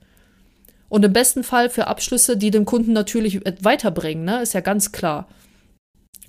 Und 0.88 1.04
im 1.04 1.12
besten 1.12 1.42
Fall 1.42 1.70
für 1.70 1.88
Abschlüsse, 1.88 2.36
die 2.36 2.52
den 2.52 2.64
Kunden 2.64 2.92
natürlich 2.92 3.40
weiterbringen, 3.62 4.24
ne? 4.24 4.42
ist 4.42 4.54
ja 4.54 4.60
ganz 4.60 4.92
klar. 4.92 5.26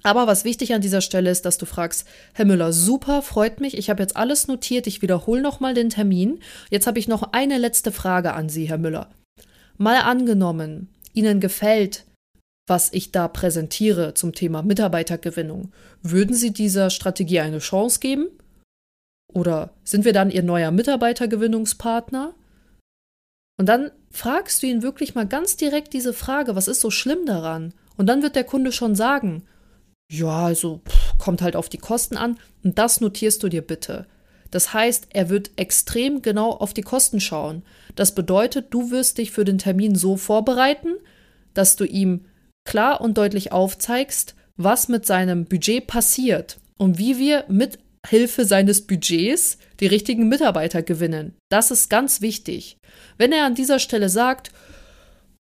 Aber 0.05 0.27
was 0.27 0.45
wichtig 0.45 0.75
an 0.75 0.81
dieser 0.81 1.01
Stelle 1.01 1.31
ist, 1.31 1.45
dass 1.45 1.57
du 1.57 1.65
fragst, 1.65 2.07
Herr 2.33 2.45
Müller, 2.45 2.71
super, 2.71 3.23
freut 3.23 3.59
mich. 3.59 3.75
Ich 3.75 3.89
habe 3.89 4.03
jetzt 4.03 4.15
alles 4.15 4.47
notiert. 4.47 4.85
Ich 4.85 5.01
wiederhole 5.01 5.41
nochmal 5.41 5.73
den 5.73 5.89
Termin. 5.89 6.41
Jetzt 6.69 6.85
habe 6.85 6.99
ich 6.99 7.07
noch 7.07 7.33
eine 7.33 7.57
letzte 7.57 7.91
Frage 7.91 8.33
an 8.33 8.47
Sie, 8.47 8.69
Herr 8.69 8.77
Müller. 8.77 9.09
Mal 9.79 9.97
angenommen, 9.97 10.89
Ihnen 11.13 11.39
gefällt, 11.39 12.05
was 12.67 12.93
ich 12.93 13.13
da 13.13 13.27
präsentiere 13.27 14.13
zum 14.13 14.33
Thema 14.33 14.61
Mitarbeitergewinnung. 14.61 15.71
Würden 16.03 16.35
Sie 16.35 16.53
dieser 16.53 16.91
Strategie 16.91 17.39
eine 17.39 17.57
Chance 17.57 17.99
geben? 17.99 18.27
Oder 19.33 19.71
sind 19.83 20.05
wir 20.05 20.13
dann 20.13 20.29
Ihr 20.29 20.43
neuer 20.43 20.69
Mitarbeitergewinnungspartner? 20.69 22.35
Und 23.57 23.69
dann 23.69 23.89
fragst 24.11 24.61
du 24.61 24.67
ihn 24.67 24.83
wirklich 24.83 25.15
mal 25.15 25.25
ganz 25.25 25.57
direkt 25.57 25.93
diese 25.93 26.13
Frage, 26.13 26.55
was 26.55 26.67
ist 26.67 26.81
so 26.81 26.91
schlimm 26.91 27.25
daran? 27.25 27.73
Und 27.97 28.05
dann 28.05 28.21
wird 28.21 28.35
der 28.35 28.43
Kunde 28.43 28.71
schon 28.71 28.93
sagen, 28.93 29.47
ja, 30.11 30.45
also 30.45 30.81
pff, 30.87 31.17
kommt 31.17 31.41
halt 31.41 31.55
auf 31.55 31.69
die 31.69 31.77
Kosten 31.77 32.17
an. 32.17 32.39
Und 32.63 32.77
das 32.77 33.01
notierst 33.01 33.41
du 33.43 33.49
dir 33.49 33.61
bitte. 33.61 34.05
Das 34.51 34.73
heißt, 34.73 35.07
er 35.11 35.29
wird 35.29 35.51
extrem 35.57 36.21
genau 36.21 36.51
auf 36.51 36.73
die 36.73 36.81
Kosten 36.81 37.19
schauen. 37.19 37.63
Das 37.95 38.15
bedeutet, 38.15 38.67
du 38.69 38.91
wirst 38.91 39.17
dich 39.17 39.31
für 39.31 39.43
den 39.43 39.57
Termin 39.57 39.95
so 39.95 40.17
vorbereiten, 40.17 40.95
dass 41.53 41.75
du 41.75 41.85
ihm 41.85 42.25
klar 42.65 43.01
und 43.01 43.17
deutlich 43.17 43.51
aufzeigst, 43.51 44.35
was 44.55 44.87
mit 44.87 45.05
seinem 45.05 45.45
Budget 45.45 45.87
passiert 45.87 46.59
und 46.77 46.97
wie 46.97 47.17
wir 47.17 47.45
mit 47.47 47.79
Hilfe 48.07 48.45
seines 48.45 48.85
Budgets 48.85 49.57
die 49.79 49.87
richtigen 49.87 50.29
Mitarbeiter 50.29 50.83
gewinnen. 50.83 51.33
Das 51.49 51.71
ist 51.71 51.89
ganz 51.89 52.21
wichtig. 52.21 52.77
Wenn 53.17 53.31
er 53.31 53.45
an 53.45 53.55
dieser 53.55 53.79
Stelle 53.79 54.09
sagt, 54.09 54.51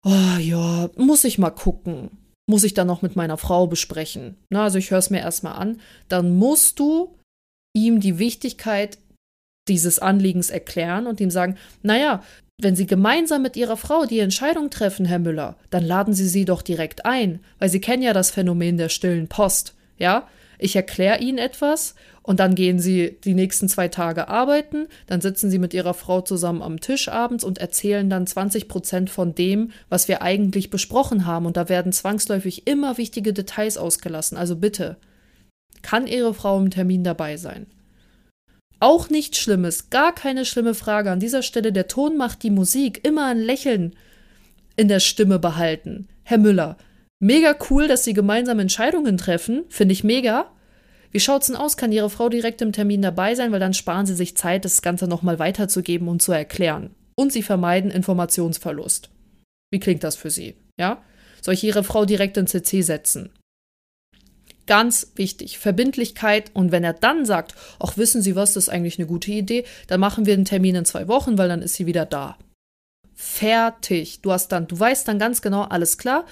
oh 0.03 0.37
ja, 0.39 0.89
muss 0.95 1.23
ich 1.23 1.37
mal 1.37 1.49
gucken, 1.49 2.11
muss 2.51 2.65
ich 2.65 2.73
dann 2.73 2.85
noch 2.85 3.01
mit 3.01 3.15
meiner 3.15 3.37
Frau 3.37 3.65
besprechen. 3.65 4.35
Na, 4.49 4.65
also 4.65 4.77
ich 4.77 4.91
höre 4.91 4.99
es 4.99 5.09
mir 5.09 5.21
erstmal 5.21 5.53
an. 5.53 5.79
Dann 6.09 6.35
musst 6.35 6.79
du 6.79 7.15
ihm 7.73 8.01
die 8.01 8.19
Wichtigkeit 8.19 8.99
dieses 9.69 9.99
Anliegens 9.99 10.49
erklären 10.49 11.07
und 11.07 11.21
ihm 11.21 11.31
sagen, 11.31 11.55
naja, 11.81 12.21
wenn 12.61 12.75
Sie 12.75 12.85
gemeinsam 12.85 13.41
mit 13.41 13.55
Ihrer 13.55 13.77
Frau 13.77 14.05
die 14.05 14.19
Entscheidung 14.19 14.69
treffen, 14.69 15.05
Herr 15.05 15.19
Müller, 15.19 15.55
dann 15.69 15.85
laden 15.85 16.13
Sie 16.13 16.27
sie 16.27 16.43
doch 16.43 16.61
direkt 16.61 17.05
ein, 17.05 17.39
weil 17.57 17.69
Sie 17.69 17.79
kennen 17.79 18.03
ja 18.03 18.11
das 18.11 18.31
Phänomen 18.31 18.77
der 18.77 18.89
stillen 18.89 19.29
Post, 19.29 19.73
ja? 19.97 20.27
Ich 20.61 20.75
erkläre 20.75 21.19
Ihnen 21.19 21.39
etwas 21.39 21.95
und 22.23 22.39
dann 22.39 22.53
gehen 22.53 22.79
sie 22.79 23.17
die 23.23 23.33
nächsten 23.33 23.67
zwei 23.67 23.87
Tage 23.87 24.27
arbeiten, 24.27 24.87
dann 25.07 25.21
sitzen 25.21 25.49
sie 25.49 25.57
mit 25.57 25.73
ihrer 25.73 25.95
Frau 25.95 26.21
zusammen 26.21 26.61
am 26.61 26.79
Tisch 26.79 27.09
abends 27.09 27.43
und 27.43 27.57
erzählen 27.57 28.09
dann 28.09 28.27
20 28.27 28.67
Prozent 28.67 29.09
von 29.09 29.33
dem, 29.33 29.71
was 29.89 30.07
wir 30.07 30.21
eigentlich 30.21 30.69
besprochen 30.69 31.25
haben. 31.25 31.47
Und 31.47 31.57
da 31.57 31.67
werden 31.67 31.91
zwangsläufig 31.91 32.67
immer 32.67 32.99
wichtige 32.99 33.33
Details 33.33 33.77
ausgelassen. 33.77 34.37
Also 34.37 34.55
bitte, 34.55 34.97
kann 35.81 36.05
Ihre 36.05 36.35
Frau 36.35 36.59
im 36.59 36.69
Termin 36.69 37.03
dabei 37.03 37.37
sein? 37.37 37.65
Auch 38.79 39.09
nichts 39.09 39.39
Schlimmes, 39.39 39.89
gar 39.89 40.13
keine 40.13 40.45
schlimme 40.45 40.75
Frage. 40.75 41.09
An 41.09 41.19
dieser 41.19 41.41
Stelle, 41.41 41.71
der 41.71 41.87
Ton 41.87 42.17
macht 42.17 42.43
die 42.43 42.51
Musik, 42.51 43.05
immer 43.05 43.27
ein 43.27 43.39
Lächeln 43.39 43.95
in 44.75 44.87
der 44.87 44.99
Stimme 44.99 45.39
behalten. 45.39 46.07
Herr 46.23 46.37
Müller, 46.37 46.77
mega 47.21 47.55
cool, 47.69 47.87
dass 47.87 48.03
Sie 48.03 48.13
gemeinsam 48.13 48.59
Entscheidungen 48.59 49.17
treffen, 49.17 49.63
finde 49.69 49.93
ich 49.93 50.03
mega. 50.03 50.51
Wie 51.11 51.19
schaut's 51.19 51.47
denn 51.47 51.55
aus? 51.55 51.77
Kann 51.77 51.91
Ihre 51.91 52.09
Frau 52.09 52.29
direkt 52.29 52.61
im 52.61 52.73
Termin 52.73 53.01
dabei 53.01 53.35
sein, 53.35 53.51
weil 53.51 53.59
dann 53.59 53.73
sparen 53.73 54.05
Sie 54.05 54.15
sich 54.15 54.35
Zeit, 54.35 54.65
das 54.65 54.81
Ganze 54.81 55.07
nochmal 55.07 55.39
weiterzugeben 55.39 56.07
und 56.07 56.21
zu 56.21 56.31
erklären. 56.31 56.91
Und 57.15 57.31
Sie 57.31 57.43
vermeiden 57.43 57.91
Informationsverlust. 57.91 59.09
Wie 59.71 59.79
klingt 59.79 60.03
das 60.03 60.15
für 60.15 60.29
Sie? 60.29 60.55
Ja? 60.77 61.01
Soll 61.41 61.53
ich 61.53 61.63
Ihre 61.63 61.83
Frau 61.83 62.05
direkt 62.05 62.37
in 62.37 62.47
CC 62.47 62.81
setzen? 62.81 63.31
Ganz 64.67 65.11
wichtig, 65.15 65.59
Verbindlichkeit. 65.59 66.51
Und 66.53 66.71
wenn 66.71 66.83
er 66.83 66.93
dann 66.93 67.25
sagt, 67.25 67.55
ach, 67.79 67.97
wissen 67.97 68.21
Sie 68.21 68.35
was, 68.35 68.53
das 68.53 68.65
ist 68.65 68.69
eigentlich 68.69 68.99
eine 68.99 69.07
gute 69.07 69.31
Idee, 69.31 69.65
dann 69.87 69.99
machen 69.99 70.25
wir 70.25 70.33
einen 70.33 70.45
Termin 70.45 70.75
in 70.75 70.85
zwei 70.85 71.07
Wochen, 71.07 71.37
weil 71.37 71.49
dann 71.49 71.61
ist 71.61 71.73
sie 71.73 71.87
wieder 71.87 72.05
da. 72.05 72.37
Fertig. 73.13 74.21
Du 74.21 74.31
hast 74.31 74.49
dann, 74.49 74.67
du 74.67 74.79
weißt 74.79 75.07
dann 75.07 75.19
ganz 75.19 75.41
genau, 75.41 75.63
alles 75.63 75.97
klar. 75.97 76.25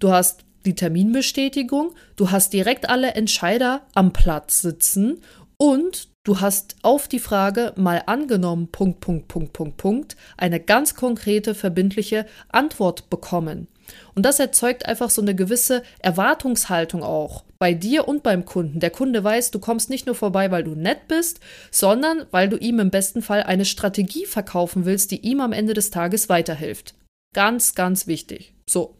Du 0.00 0.10
hast 0.10 0.44
die 0.64 0.74
Terminbestätigung, 0.74 1.94
du 2.16 2.30
hast 2.30 2.54
direkt 2.54 2.88
alle 2.88 3.12
Entscheider 3.12 3.82
am 3.94 4.12
Platz 4.14 4.62
sitzen 4.62 5.20
und 5.58 6.08
du 6.24 6.40
hast 6.40 6.76
auf 6.82 7.06
die 7.06 7.18
Frage 7.18 7.74
mal 7.76 8.02
angenommen, 8.06 8.68
Punkt, 8.68 9.00
Punkt, 9.00 9.28
Punkt, 9.28 9.52
Punkt, 9.52 9.76
Punkt, 9.76 10.16
eine 10.38 10.58
ganz 10.58 10.94
konkrete, 10.94 11.54
verbindliche 11.54 12.24
Antwort 12.48 13.10
bekommen. 13.10 13.68
Und 14.14 14.24
das 14.24 14.40
erzeugt 14.40 14.86
einfach 14.86 15.10
so 15.10 15.20
eine 15.20 15.34
gewisse 15.34 15.82
Erwartungshaltung 15.98 17.02
auch 17.02 17.44
bei 17.58 17.74
dir 17.74 18.08
und 18.08 18.22
beim 18.22 18.46
Kunden. 18.46 18.80
Der 18.80 18.90
Kunde 18.90 19.22
weiß, 19.22 19.50
du 19.50 19.58
kommst 19.58 19.90
nicht 19.90 20.06
nur 20.06 20.14
vorbei, 20.14 20.50
weil 20.50 20.64
du 20.64 20.74
nett 20.74 21.08
bist, 21.08 21.40
sondern 21.70 22.24
weil 22.30 22.48
du 22.48 22.56
ihm 22.56 22.80
im 22.80 22.90
besten 22.90 23.20
Fall 23.20 23.42
eine 23.42 23.66
Strategie 23.66 24.24
verkaufen 24.24 24.86
willst, 24.86 25.10
die 25.10 25.20
ihm 25.20 25.42
am 25.42 25.52
Ende 25.52 25.74
des 25.74 25.90
Tages 25.90 26.30
weiterhilft. 26.30 26.94
Ganz, 27.34 27.74
ganz 27.74 28.06
wichtig. 28.06 28.54
So. 28.66 28.94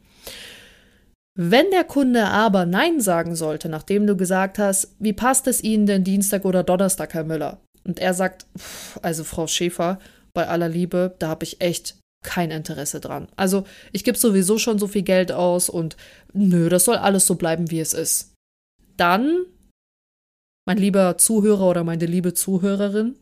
Wenn 1.42 1.70
der 1.70 1.85
Kunde 1.85 2.26
aber 2.26 2.66
Nein 2.66 3.00
sagen 3.00 3.35
sollte, 3.35 3.70
nachdem 3.70 4.06
du 4.06 4.14
gesagt 4.14 4.59
hast, 4.59 4.94
wie 4.99 5.14
passt 5.14 5.47
es 5.47 5.64
Ihnen 5.64 5.87
denn 5.87 6.04
Dienstag 6.04 6.44
oder 6.44 6.62
Donnerstag, 6.62 7.14
Herr 7.14 7.25
Müller? 7.25 7.62
Und 7.82 7.99
er 7.99 8.12
sagt, 8.12 8.44
also 9.00 9.25
Frau 9.25 9.47
Schäfer, 9.47 9.99
bei 10.35 10.47
aller 10.47 10.68
Liebe, 10.68 11.16
da 11.18 11.28
habe 11.28 11.44
ich 11.44 11.62
echt 11.62 11.97
kein 12.23 12.50
Interesse 12.50 13.00
dran. 13.00 13.26
Also 13.37 13.64
ich 13.90 14.04
gebe 14.04 14.18
sowieso 14.18 14.59
schon 14.59 14.78
so 14.78 14.87
viel 14.87 15.00
Geld 15.00 15.32
aus 15.32 15.70
und 15.70 15.97
nö, 16.35 16.68
das 16.68 16.85
soll 16.85 16.97
alles 16.97 17.26
so 17.26 17.37
bleiben, 17.37 17.70
wie 17.70 17.80
es 17.80 17.94
ist. 17.94 18.35
Dann, 18.99 19.47
mein 20.66 20.76
lieber 20.76 21.16
Zuhörer 21.16 21.70
oder 21.70 21.85
meine 21.85 22.04
liebe 22.04 22.35
Zuhörerin, 22.35 23.16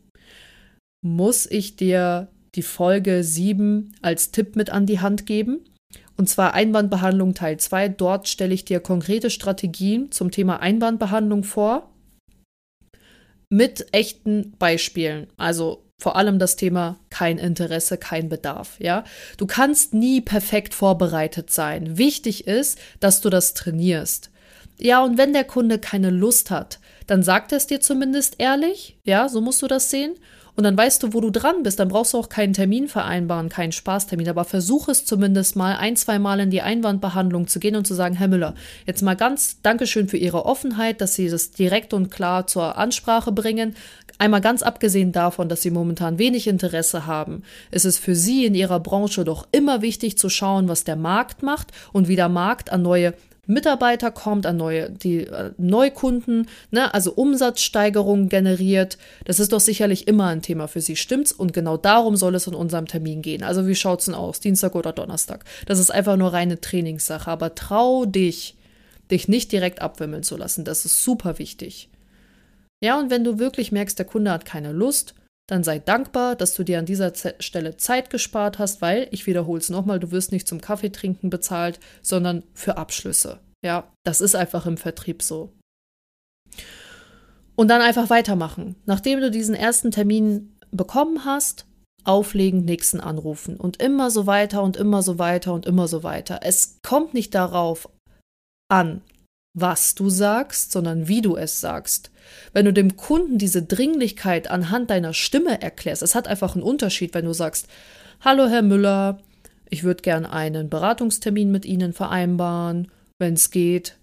muss 1.01 1.45
ich 1.45 1.77
dir 1.77 2.27
die 2.55 2.63
Folge 2.63 3.23
7 3.23 3.95
als 4.01 4.31
Tipp 4.31 4.57
mit 4.57 4.71
an 4.71 4.85
die 4.85 4.99
Hand 4.99 5.25
geben. 5.25 5.61
Und 6.19 6.27
zwar 6.27 6.53
Einwandbehandlung 6.53 7.33
Teil 7.33 7.55
2. 7.55 7.87
Dort 7.87 8.27
stelle 8.27 8.53
ich 8.53 8.65
dir 8.65 8.81
konkrete 8.81 9.29
Strategien 9.29 10.11
zum 10.11 10.31
Thema 10.31 10.59
Einwandbehandlung 10.59 11.45
vor. 11.45 11.93
Mit 13.47 13.87
echten 13.93 14.51
Beispielen. 14.59 15.27
Also 15.37 15.85
vor 15.97 16.17
allem 16.17 16.37
das 16.37 16.57
Thema 16.57 16.99
kein 17.09 17.37
Interesse, 17.37 17.97
kein 17.97 18.27
Bedarf, 18.27 18.75
ja? 18.79 19.05
Du 19.37 19.47
kannst 19.47 19.93
nie 19.93 20.19
perfekt 20.19 20.73
vorbereitet 20.73 21.51
sein. 21.51 21.97
Wichtig 21.97 22.47
ist, 22.47 22.77
dass 22.99 23.21
du 23.21 23.29
das 23.29 23.53
trainierst. 23.53 24.29
Ja, 24.77 25.01
und 25.01 25.17
wenn 25.17 25.31
der 25.31 25.45
Kunde 25.45 25.79
keine 25.79 26.09
Lust 26.09 26.51
hat, 26.51 26.79
dann 27.07 27.23
sagt 27.23 27.53
er 27.53 27.59
es 27.59 27.67
dir 27.67 27.79
zumindest 27.79 28.35
ehrlich, 28.39 28.97
ja, 29.05 29.29
so 29.29 29.39
musst 29.39 29.61
du 29.61 29.67
das 29.67 29.89
sehen. 29.89 30.15
Und 30.59 30.63
dann 30.63 30.77
weißt 30.77 31.03
du, 31.03 31.13
wo 31.13 31.21
du 31.21 31.29
dran 31.29 31.63
bist. 31.63 31.79
Dann 31.79 31.87
brauchst 31.87 32.11
du 32.11 32.17
auch 32.17 32.27
keinen 32.27 32.51
Termin 32.51 32.89
vereinbaren, 32.89 33.47
keinen 33.47 33.71
Spaßtermin. 33.71 34.27
Aber 34.27 34.43
versuch 34.43 34.89
es 34.89 35.05
zumindest 35.05 35.55
mal 35.55 35.77
ein, 35.77 35.95
zwei 35.95 36.19
Mal 36.19 36.41
in 36.41 36.51
die 36.51 36.61
Einwandbehandlung 36.61 37.47
zu 37.47 37.61
gehen 37.61 37.77
und 37.77 37.87
zu 37.87 37.93
sagen, 37.93 38.15
Herr 38.15 38.27
Müller, 38.27 38.55
jetzt 38.85 39.01
mal 39.01 39.15
ganz 39.15 39.61
Dankeschön 39.61 40.09
für 40.09 40.17
Ihre 40.17 40.45
Offenheit, 40.45 40.99
dass 40.99 41.13
Sie 41.13 41.29
das 41.29 41.51
direkt 41.51 41.93
und 41.93 42.11
klar 42.11 42.45
zur 42.45 42.77
Ansprache 42.77 43.31
bringen. 43.31 43.73
Einmal 44.17 44.41
ganz 44.41 44.61
abgesehen 44.61 45.13
davon, 45.13 45.47
dass 45.47 45.61
Sie 45.61 45.71
momentan 45.71 46.19
wenig 46.19 46.45
Interesse 46.45 47.05
haben, 47.05 47.43
ist 47.71 47.85
es 47.85 47.97
für 47.97 48.13
Sie 48.13 48.45
in 48.45 48.53
Ihrer 48.53 48.81
Branche 48.81 49.23
doch 49.23 49.47
immer 49.53 49.81
wichtig 49.81 50.17
zu 50.17 50.27
schauen, 50.27 50.67
was 50.67 50.83
der 50.83 50.97
Markt 50.97 51.41
macht 51.41 51.71
und 51.93 52.09
wie 52.09 52.17
der 52.17 52.27
Markt 52.27 52.69
an 52.69 52.81
neue 52.81 53.13
Mitarbeiter 53.49 54.11
kommt, 54.11 54.45
an 54.45 54.57
neue, 54.57 54.91
die 54.91 55.25
äh, 55.25 55.51
Neukunden, 55.57 56.47
ne, 56.69 56.93
also 56.93 57.13
Umsatzsteigerungen 57.13 58.29
generiert. 58.29 58.99
Das 59.25 59.39
ist 59.39 59.51
doch 59.51 59.59
sicherlich 59.59 60.07
immer 60.07 60.27
ein 60.27 60.43
Thema 60.43 60.67
für 60.67 60.81
Sie, 60.81 60.95
stimmt's? 60.95 61.31
Und 61.31 61.51
genau 61.51 61.75
darum 61.75 62.15
soll 62.15 62.35
es 62.35 62.45
in 62.45 62.53
unserem 62.53 62.85
Termin 62.85 63.23
gehen. 63.23 63.43
Also 63.43 63.65
wie 63.65 63.73
schaut's 63.73 64.05
denn 64.05 64.13
aus? 64.13 64.39
Dienstag 64.39 64.75
oder 64.75 64.93
Donnerstag? 64.93 65.45
Das 65.65 65.79
ist 65.79 65.89
einfach 65.89 66.15
nur 66.15 66.31
reine 66.31 66.61
Trainingssache. 66.61 67.29
Aber 67.29 67.55
trau 67.55 68.05
dich, 68.05 68.55
dich 69.09 69.27
nicht 69.27 69.51
direkt 69.51 69.81
abwimmeln 69.81 70.21
zu 70.21 70.37
lassen. 70.37 70.63
Das 70.63 70.85
ist 70.85 71.03
super 71.03 71.39
wichtig. 71.39 71.89
Ja, 72.81 72.99
und 72.99 73.09
wenn 73.09 73.23
du 73.23 73.39
wirklich 73.39 73.71
merkst, 73.71 73.97
der 73.97 74.05
Kunde 74.05 74.31
hat 74.31 74.45
keine 74.45 74.71
Lust, 74.71 75.15
dann 75.49 75.63
sei 75.63 75.79
dankbar, 75.79 76.35
dass 76.35 76.53
du 76.53 76.63
dir 76.63 76.79
an 76.79 76.85
dieser 76.85 77.13
Z 77.13 77.43
Stelle 77.43 77.77
Zeit 77.77 78.09
gespart 78.09 78.59
hast, 78.59 78.81
weil, 78.81 79.07
ich 79.11 79.25
wiederhole 79.25 79.59
es 79.59 79.69
nochmal, 79.69 79.99
du 79.99 80.11
wirst 80.11 80.31
nicht 80.31 80.47
zum 80.47 80.61
Kaffeetrinken 80.61 81.29
bezahlt, 81.29 81.79
sondern 82.01 82.43
für 82.53 82.77
Abschlüsse. 82.77 83.39
Ja, 83.63 83.91
das 84.03 84.21
ist 84.21 84.35
einfach 84.35 84.65
im 84.65 84.77
Vertrieb 84.77 85.23
so. 85.23 85.51
Und 87.55 87.67
dann 87.67 87.81
einfach 87.81 88.09
weitermachen. 88.09 88.75
Nachdem 88.85 89.19
du 89.19 89.31
diesen 89.31 89.55
ersten 89.55 89.91
Termin 89.91 90.55
bekommen 90.71 91.25
hast, 91.25 91.65
auflegen, 92.03 92.63
nächsten 92.63 92.99
anrufen 92.99 93.57
und 93.57 93.81
immer 93.81 94.11
so 94.11 94.25
weiter 94.25 94.63
und 94.63 94.77
immer 94.77 95.01
so 95.01 95.19
weiter 95.19 95.53
und 95.53 95.65
immer 95.65 95.87
so 95.87 96.03
weiter. 96.03 96.39
Es 96.43 96.77
kommt 96.83 97.13
nicht 97.13 97.35
darauf 97.35 97.89
an, 98.69 99.01
was 99.61 99.95
du 99.95 100.09
sagst, 100.09 100.71
sondern 100.71 101.07
wie 101.07 101.21
du 101.21 101.35
es 101.35 101.59
sagst. 101.59 102.11
Wenn 102.53 102.65
du 102.65 102.73
dem 102.73 102.97
Kunden 102.97 103.37
diese 103.37 103.63
Dringlichkeit 103.63 104.49
anhand 104.49 104.89
deiner 104.89 105.13
Stimme 105.13 105.61
erklärst, 105.61 106.03
es 106.03 106.15
hat 106.15 106.27
einfach 106.27 106.55
einen 106.55 106.63
Unterschied, 106.63 107.13
wenn 107.13 107.25
du 107.25 107.33
sagst, 107.33 107.67
Hallo 108.21 108.47
Herr 108.47 108.61
Müller, 108.61 109.19
ich 109.69 109.83
würde 109.83 110.01
gern 110.01 110.25
einen 110.25 110.69
Beratungstermin 110.69 111.51
mit 111.51 111.65
Ihnen 111.65 111.93
vereinbaren, 111.93 112.89
wenn 113.19 113.35
es 113.35 113.51
geht. 113.51 113.97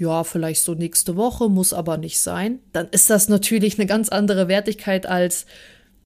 Ja, 0.00 0.24
vielleicht 0.24 0.62
so 0.62 0.74
nächste 0.74 1.16
Woche, 1.16 1.48
muss 1.48 1.72
aber 1.72 1.96
nicht 1.96 2.18
sein. 2.18 2.58
Dann 2.72 2.88
ist 2.88 3.10
das 3.10 3.28
natürlich 3.28 3.78
eine 3.78 3.86
ganz 3.86 4.08
andere 4.08 4.48
Wertigkeit 4.48 5.06
als 5.06 5.46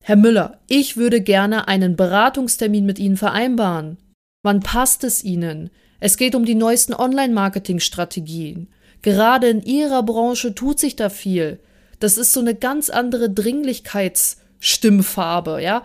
Herr 0.09 0.15
Müller, 0.15 0.61
ich 0.69 0.97
würde 0.97 1.21
gerne 1.21 1.67
einen 1.67 1.97
Beratungstermin 1.97 2.87
mit 2.87 3.01
Ihnen 3.01 3.17
vereinbaren. 3.17 3.99
Wann 4.45 4.61
passt 4.61 5.03
es 5.03 5.25
Ihnen? 5.25 5.69
Es 5.99 6.17
geht 6.17 6.37
um 6.37 6.45
die 6.45 6.55
neuesten 6.55 6.95
Online-Marketing-Strategien. 6.95 8.69
Gerade 9.03 9.49
in 9.49 9.63
ihrer 9.63 10.03
Branche 10.03 10.55
tut 10.55 10.81
sich 10.81 10.97
da 10.97 11.11
viel. 11.11 11.61
Das 12.01 12.19
ist 12.19 12.33
so 12.33 12.41
eine 12.41 12.55
ganz 12.55 12.91
andere 12.91 13.31
Dringlichkeitsstimmfarbe, 13.31 15.63
ja. 15.63 15.85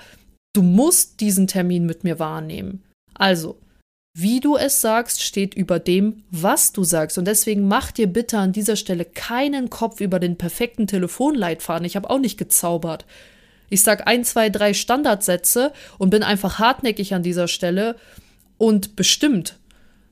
Du 0.53 0.62
musst 0.62 1.22
diesen 1.22 1.48
Termin 1.48 1.86
mit 1.86 2.03
mir 2.03 2.20
wahrnehmen. 2.20 2.84
Also, 3.13 3.58
wie 4.13 4.41
du 4.41 4.58
es 4.58 4.82
sagst, 4.82 5.24
steht 5.24 5.53
über 5.53 5.80
dem, 5.80 6.24
was 6.30 6.74
du 6.74 6.84
sagst. 6.84 7.18
Und 7.18 7.25
deswegen 7.25 7.68
mach 7.68 7.91
dir 7.91 8.08
bitte 8.08 8.38
an 8.38 8.51
dieser 8.51 8.75
Stelle 8.75 9.06
keinen 9.06 9.70
Kopf 9.70 10.01
über 10.01 10.20
den 10.20 10.38
perfekten 10.38 10.88
Telefonleitfaden. 10.88 11.86
Ich 11.86 11.96
habe 11.96 12.10
auch 12.10 12.20
nicht 12.20 12.38
gezaubert. 12.38 13.06
Ich 13.70 13.84
sag 13.84 14.08
ein, 14.08 14.25
zwei, 14.25 14.50
drei 14.50 14.74
Standardsätze 14.74 15.72
und 15.98 16.10
bin 16.10 16.24
einfach 16.24 16.60
hartnäckig 16.60 17.13
an 17.13 17.24
dieser 17.24 17.48
Stelle 17.48 17.96
und 18.58 18.98
bestimmt 18.98 19.58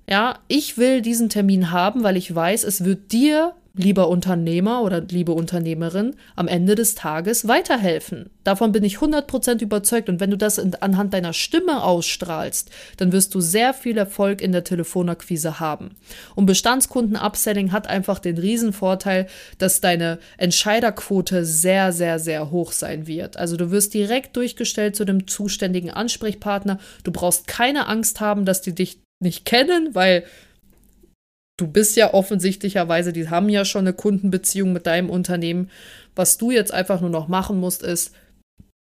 ja, 0.10 0.40
ich 0.48 0.78
will 0.78 1.02
diesen 1.02 1.30
Termin 1.30 1.72
haben, 1.72 2.04
weil 2.04 2.18
ich 2.18 2.34
weiß, 2.34 2.64
es 2.64 2.84
wird 2.84 3.12
dir, 3.12 3.54
lieber 3.76 4.10
Unternehmer 4.10 4.82
oder 4.82 5.02
liebe 5.02 5.32
Unternehmerin, 5.32 6.16
am 6.36 6.48
Ende 6.48 6.74
des 6.74 6.96
Tages 6.96 7.48
weiterhelfen. 7.48 8.30
Davon 8.44 8.72
bin 8.72 8.84
ich 8.84 8.98
100% 8.98 9.62
überzeugt. 9.62 10.10
Und 10.10 10.20
wenn 10.20 10.32
du 10.32 10.38
das 10.38 10.60
anhand 10.82 11.14
deiner 11.14 11.34
Stimme 11.34 11.84
ausstrahlst, 11.84 12.72
dann 12.98 13.12
wirst 13.12 13.36
du 13.36 13.40
sehr 13.40 13.74
viel 13.76 13.98
Erfolg 13.98 14.42
in 14.42 14.52
der 14.52 14.64
Telefonakquise 14.64 15.60
haben. 15.60 15.92
Und 16.36 16.48
Bestandskunden-Upselling 16.48 17.72
hat 17.72 17.88
einfach 17.88 18.18
den 18.18 18.38
Riesenvorteil, 18.40 19.28
dass 19.60 19.80
deine 19.80 20.18
Entscheiderquote 20.38 21.46
sehr, 21.46 21.94
sehr, 21.94 22.18
sehr 22.18 22.50
hoch 22.50 22.72
sein 22.72 23.06
wird. 23.06 23.38
Also 23.38 23.56
du 23.56 23.70
wirst 23.70 23.94
direkt 23.94 24.36
durchgestellt 24.36 24.96
zu 24.96 25.06
dem 25.06 25.28
zuständigen 25.28 25.92
Ansprechpartner. 25.92 26.80
Du 27.04 27.12
brauchst 27.12 27.48
keine 27.48 27.88
Angst 27.88 28.20
haben, 28.20 28.46
dass 28.46 28.62
die 28.62 28.74
dich 28.74 29.00
nicht 29.22 29.46
kennen, 29.46 29.96
weil 29.96 30.26
du 31.58 31.68
bist 31.68 31.96
ja 31.96 32.14
offensichtlicherweise, 32.14 33.14
die 33.14 33.30
haben 33.30 33.50
ja 33.50 33.66
schon 33.66 33.82
eine 33.82 33.94
Kundenbeziehung 33.94 34.74
mit 34.74 34.88
deinem 34.88 35.10
Unternehmen. 35.10 35.70
Was 36.16 36.38
du 36.38 36.52
jetzt 36.52 36.74
einfach 36.74 37.02
nur 37.02 37.10
noch 37.10 37.28
machen 37.28 37.60
musst, 37.60 37.84
ist, 37.84 38.16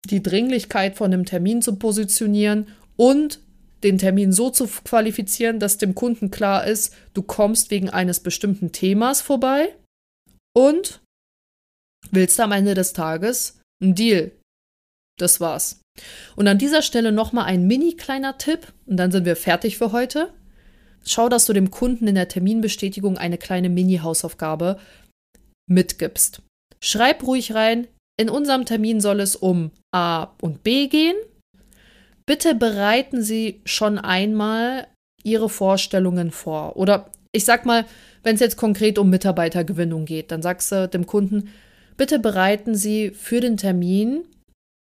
die 0.06 0.22
Dringlichkeit 0.22 0.96
von 0.96 1.10
dem 1.10 1.24
Termin 1.24 1.62
zu 1.62 1.76
positionieren 1.76 2.68
und 2.96 3.40
den 3.82 3.98
Termin 3.98 4.32
so 4.32 4.50
zu 4.50 4.66
qualifizieren, 4.66 5.60
dass 5.60 5.78
dem 5.78 5.94
Kunden 5.94 6.30
klar 6.30 6.66
ist, 6.66 6.94
du 7.12 7.22
kommst 7.22 7.70
wegen 7.70 7.90
eines 7.90 8.20
bestimmten 8.20 8.72
Themas 8.72 9.20
vorbei 9.20 9.74
und 10.56 11.00
willst 12.10 12.40
am 12.40 12.52
Ende 12.52 12.74
des 12.74 12.92
Tages 12.92 13.60
einen 13.82 13.94
Deal. 13.94 14.32
Das 15.18 15.40
war's. 15.40 15.80
Und 16.36 16.48
an 16.48 16.58
dieser 16.58 16.82
Stelle 16.82 17.12
nochmal 17.12 17.46
ein 17.46 17.66
mini 17.66 17.94
kleiner 17.94 18.38
Tipp 18.38 18.72
und 18.86 18.96
dann 18.96 19.12
sind 19.12 19.24
wir 19.24 19.36
fertig 19.36 19.78
für 19.78 19.92
heute. 19.92 20.32
Schau, 21.06 21.28
dass 21.28 21.44
du 21.46 21.52
dem 21.52 21.70
Kunden 21.70 22.06
in 22.08 22.14
der 22.14 22.28
Terminbestätigung 22.28 23.18
eine 23.18 23.38
kleine 23.38 23.68
Mini-Hausaufgabe 23.68 24.78
mitgibst. 25.66 26.42
Schreib 26.80 27.22
ruhig 27.26 27.54
rein, 27.54 27.86
in 28.16 28.30
unserem 28.30 28.64
Termin 28.64 29.00
soll 29.00 29.20
es 29.20 29.36
um 29.36 29.70
A 29.92 30.28
und 30.40 30.62
B 30.62 30.88
gehen. 30.88 31.16
Bitte 32.26 32.54
bereiten 32.54 33.22
Sie 33.22 33.60
schon 33.64 33.98
einmal 33.98 34.86
Ihre 35.22 35.48
Vorstellungen 35.48 36.30
vor. 36.30 36.76
Oder 36.76 37.10
ich 37.32 37.44
sag 37.44 37.66
mal, 37.66 37.84
wenn 38.22 38.34
es 38.34 38.40
jetzt 38.40 38.56
konkret 38.56 38.98
um 38.98 39.10
Mitarbeitergewinnung 39.10 40.04
geht, 40.06 40.30
dann 40.30 40.42
sagst 40.42 40.72
du 40.72 40.88
dem 40.88 41.06
Kunden, 41.06 41.50
bitte 41.96 42.18
bereiten 42.18 42.74
Sie 42.74 43.10
für 43.10 43.40
den 43.40 43.56
Termin 43.56 44.24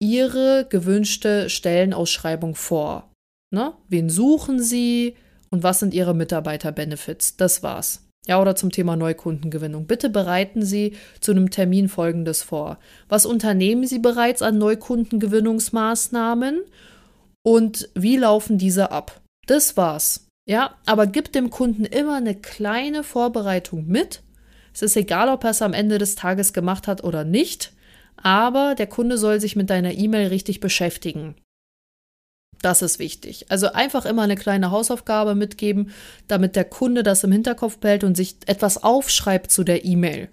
ihre 0.01 0.65
gewünschte 0.67 1.49
Stellenausschreibung 1.49 2.55
vor. 2.55 3.09
Ne? 3.53 3.71
Wen 3.87 4.09
suchen 4.09 4.61
sie 4.61 5.15
und 5.49 5.63
was 5.63 5.79
sind 5.79 5.93
ihre 5.93 6.13
Mitarbeiter-Benefits? 6.13 7.37
Das 7.37 7.63
war's. 7.63 8.05
Ja, 8.27 8.41
oder 8.41 8.55
zum 8.55 8.71
Thema 8.71 8.95
Neukundengewinnung. 8.95 9.87
Bitte 9.87 10.09
bereiten 10.09 10.63
Sie 10.63 10.95
zu 11.21 11.31
einem 11.31 11.49
Termin 11.49 11.89
Folgendes 11.89 12.43
vor. 12.43 12.77
Was 13.09 13.25
unternehmen 13.25 13.87
Sie 13.87 13.97
bereits 13.97 14.43
an 14.43 14.59
Neukundengewinnungsmaßnahmen 14.59 16.61
und 17.41 17.89
wie 17.95 18.17
laufen 18.17 18.59
diese 18.59 18.91
ab? 18.91 19.21
Das 19.47 19.75
war's. 19.75 20.27
Ja, 20.47 20.75
aber 20.85 21.07
gib 21.07 21.31
dem 21.31 21.49
Kunden 21.49 21.85
immer 21.85 22.17
eine 22.17 22.35
kleine 22.35 23.03
Vorbereitung 23.03 23.87
mit. 23.87 24.21
Es 24.73 24.83
ist 24.83 24.95
egal, 24.95 25.27
ob 25.29 25.43
er 25.43 25.49
es 25.49 25.63
am 25.63 25.73
Ende 25.73 25.97
des 25.97 26.13
Tages 26.15 26.53
gemacht 26.53 26.87
hat 26.87 27.03
oder 27.03 27.23
nicht 27.23 27.73
aber 28.23 28.75
der 28.75 28.87
Kunde 28.87 29.17
soll 29.17 29.39
sich 29.39 29.55
mit 29.55 29.69
deiner 29.69 29.93
E-Mail 29.93 30.27
richtig 30.27 30.59
beschäftigen. 30.59 31.35
Das 32.61 32.81
ist 32.81 32.99
wichtig. 32.99 33.47
Also 33.49 33.71
einfach 33.71 34.05
immer 34.05 34.21
eine 34.21 34.35
kleine 34.35 34.69
Hausaufgabe 34.69 35.33
mitgeben, 35.33 35.91
damit 36.27 36.55
der 36.55 36.65
Kunde 36.65 37.01
das 37.01 37.23
im 37.23 37.31
Hinterkopf 37.31 37.79
behält 37.79 38.03
und 38.03 38.15
sich 38.15 38.37
etwas 38.45 38.83
aufschreibt 38.83 39.51
zu 39.51 39.63
der 39.63 39.83
E-Mail 39.83 40.29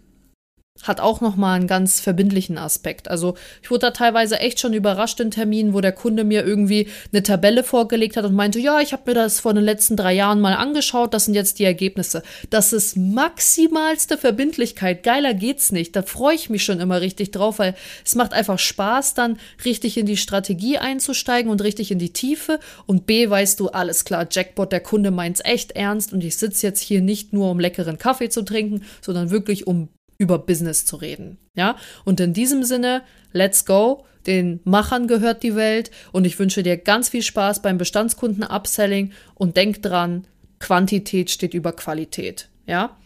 hat 0.83 1.01
auch 1.01 1.21
nochmal 1.21 1.57
einen 1.57 1.67
ganz 1.67 2.01
verbindlichen 2.01 2.59
Aspekt. 2.59 3.11
Also 3.11 3.35
ich 3.63 3.71
wurde 3.71 3.81
da 3.81 3.91
teilweise 3.91 4.39
echt 4.39 4.61
schon 4.61 4.75
überrascht 4.75 5.21
in 5.21 5.31
Terminen, 5.31 5.75
wo 5.75 5.81
der 5.81 5.93
Kunde 5.93 6.25
mir 6.25 6.47
irgendwie 6.47 6.89
eine 7.13 7.23
Tabelle 7.23 7.65
vorgelegt 7.65 8.17
hat 8.17 8.25
und 8.25 8.35
meinte, 8.35 8.59
ja, 8.59 8.81
ich 8.81 8.93
habe 8.93 9.03
mir 9.07 9.15
das 9.15 9.41
vor 9.41 9.55
den 9.55 9.65
letzten 9.65 9.97
drei 9.97 10.13
Jahren 10.15 10.41
mal 10.41 10.55
angeschaut, 10.55 11.15
das 11.15 11.25
sind 11.25 11.35
jetzt 11.35 11.59
die 11.59 11.65
Ergebnisse. 11.65 12.23
Das 12.51 12.73
ist 12.73 12.97
maximalste 12.97 14.17
Verbindlichkeit. 14.17 15.03
Geiler 15.03 15.35
geht's 15.35 15.73
nicht. 15.73 15.97
Da 15.97 16.03
freue 16.03 16.35
ich 16.35 16.51
mich 16.51 16.65
schon 16.65 16.81
immer 16.81 17.01
richtig 17.01 17.33
drauf, 17.33 17.59
weil 17.59 17.75
es 18.05 18.15
macht 18.15 18.33
einfach 18.33 18.59
Spaß, 18.59 19.15
dann 19.15 19.39
richtig 19.65 19.99
in 19.99 20.07
die 20.07 20.17
Strategie 20.17 20.79
einzusteigen 20.79 21.51
und 21.51 21.63
richtig 21.63 21.91
in 21.91 21.99
die 21.99 22.13
Tiefe. 22.13 22.61
Und 22.87 23.07
B, 23.07 23.29
weißt 23.29 23.59
du, 23.61 23.69
alles 23.69 24.05
klar, 24.05 24.27
Jackpot, 24.31 24.73
der 24.73 24.81
Kunde 24.81 25.11
meint's 25.11 25.41
echt 25.45 25.73
ernst 25.73 26.13
und 26.13 26.23
ich 26.23 26.37
sitze 26.37 26.67
jetzt 26.67 26.81
hier 26.81 27.01
nicht 27.01 27.33
nur, 27.33 27.51
um 27.51 27.61
leckeren 27.61 27.99
Kaffee 27.99 28.29
zu 28.29 28.43
trinken, 28.43 28.85
sondern 29.01 29.31
wirklich 29.31 29.67
um 29.67 29.89
über 30.19 30.39
Business 30.39 30.85
zu 30.85 30.97
reden. 30.97 31.39
Ja, 31.55 31.77
und 32.05 32.21
in 32.21 32.33
diesem 32.33 32.65
Sinne, 32.65 33.03
let's 33.33 33.65
go. 33.65 34.05
Den 34.27 34.61
Machern 34.65 35.07
gehört 35.07 35.43
die 35.43 35.55
Welt 35.55 35.91
und 36.13 36.27
ich 36.27 36.39
wünsche 36.39 36.63
dir 36.63 36.77
ganz 36.77 37.09
viel 37.09 37.23
Spaß 37.23 37.63
beim 37.63 37.79
Bestandskunden-Upselling 37.79 39.13
und 39.35 39.57
denk 39.57 39.81
dran, 39.81 40.27
Quantität 40.59 41.31
steht 41.31 41.55
über 41.55 41.73
Qualität. 41.73 42.49
Ja, 42.67 42.99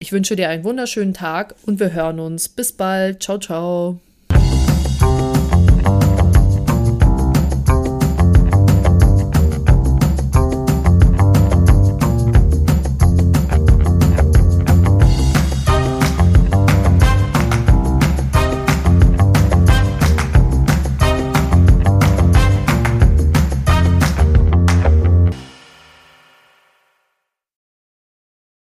ich 0.00 0.12
wünsche 0.12 0.36
dir 0.36 0.48
einen 0.48 0.64
wunderschönen 0.64 1.14
Tag 1.14 1.54
und 1.66 1.78
wir 1.78 1.92
hören 1.92 2.20
uns. 2.20 2.48
Bis 2.48 2.72
bald. 2.72 3.22
Ciao, 3.22 3.38
ciao. 3.38 4.00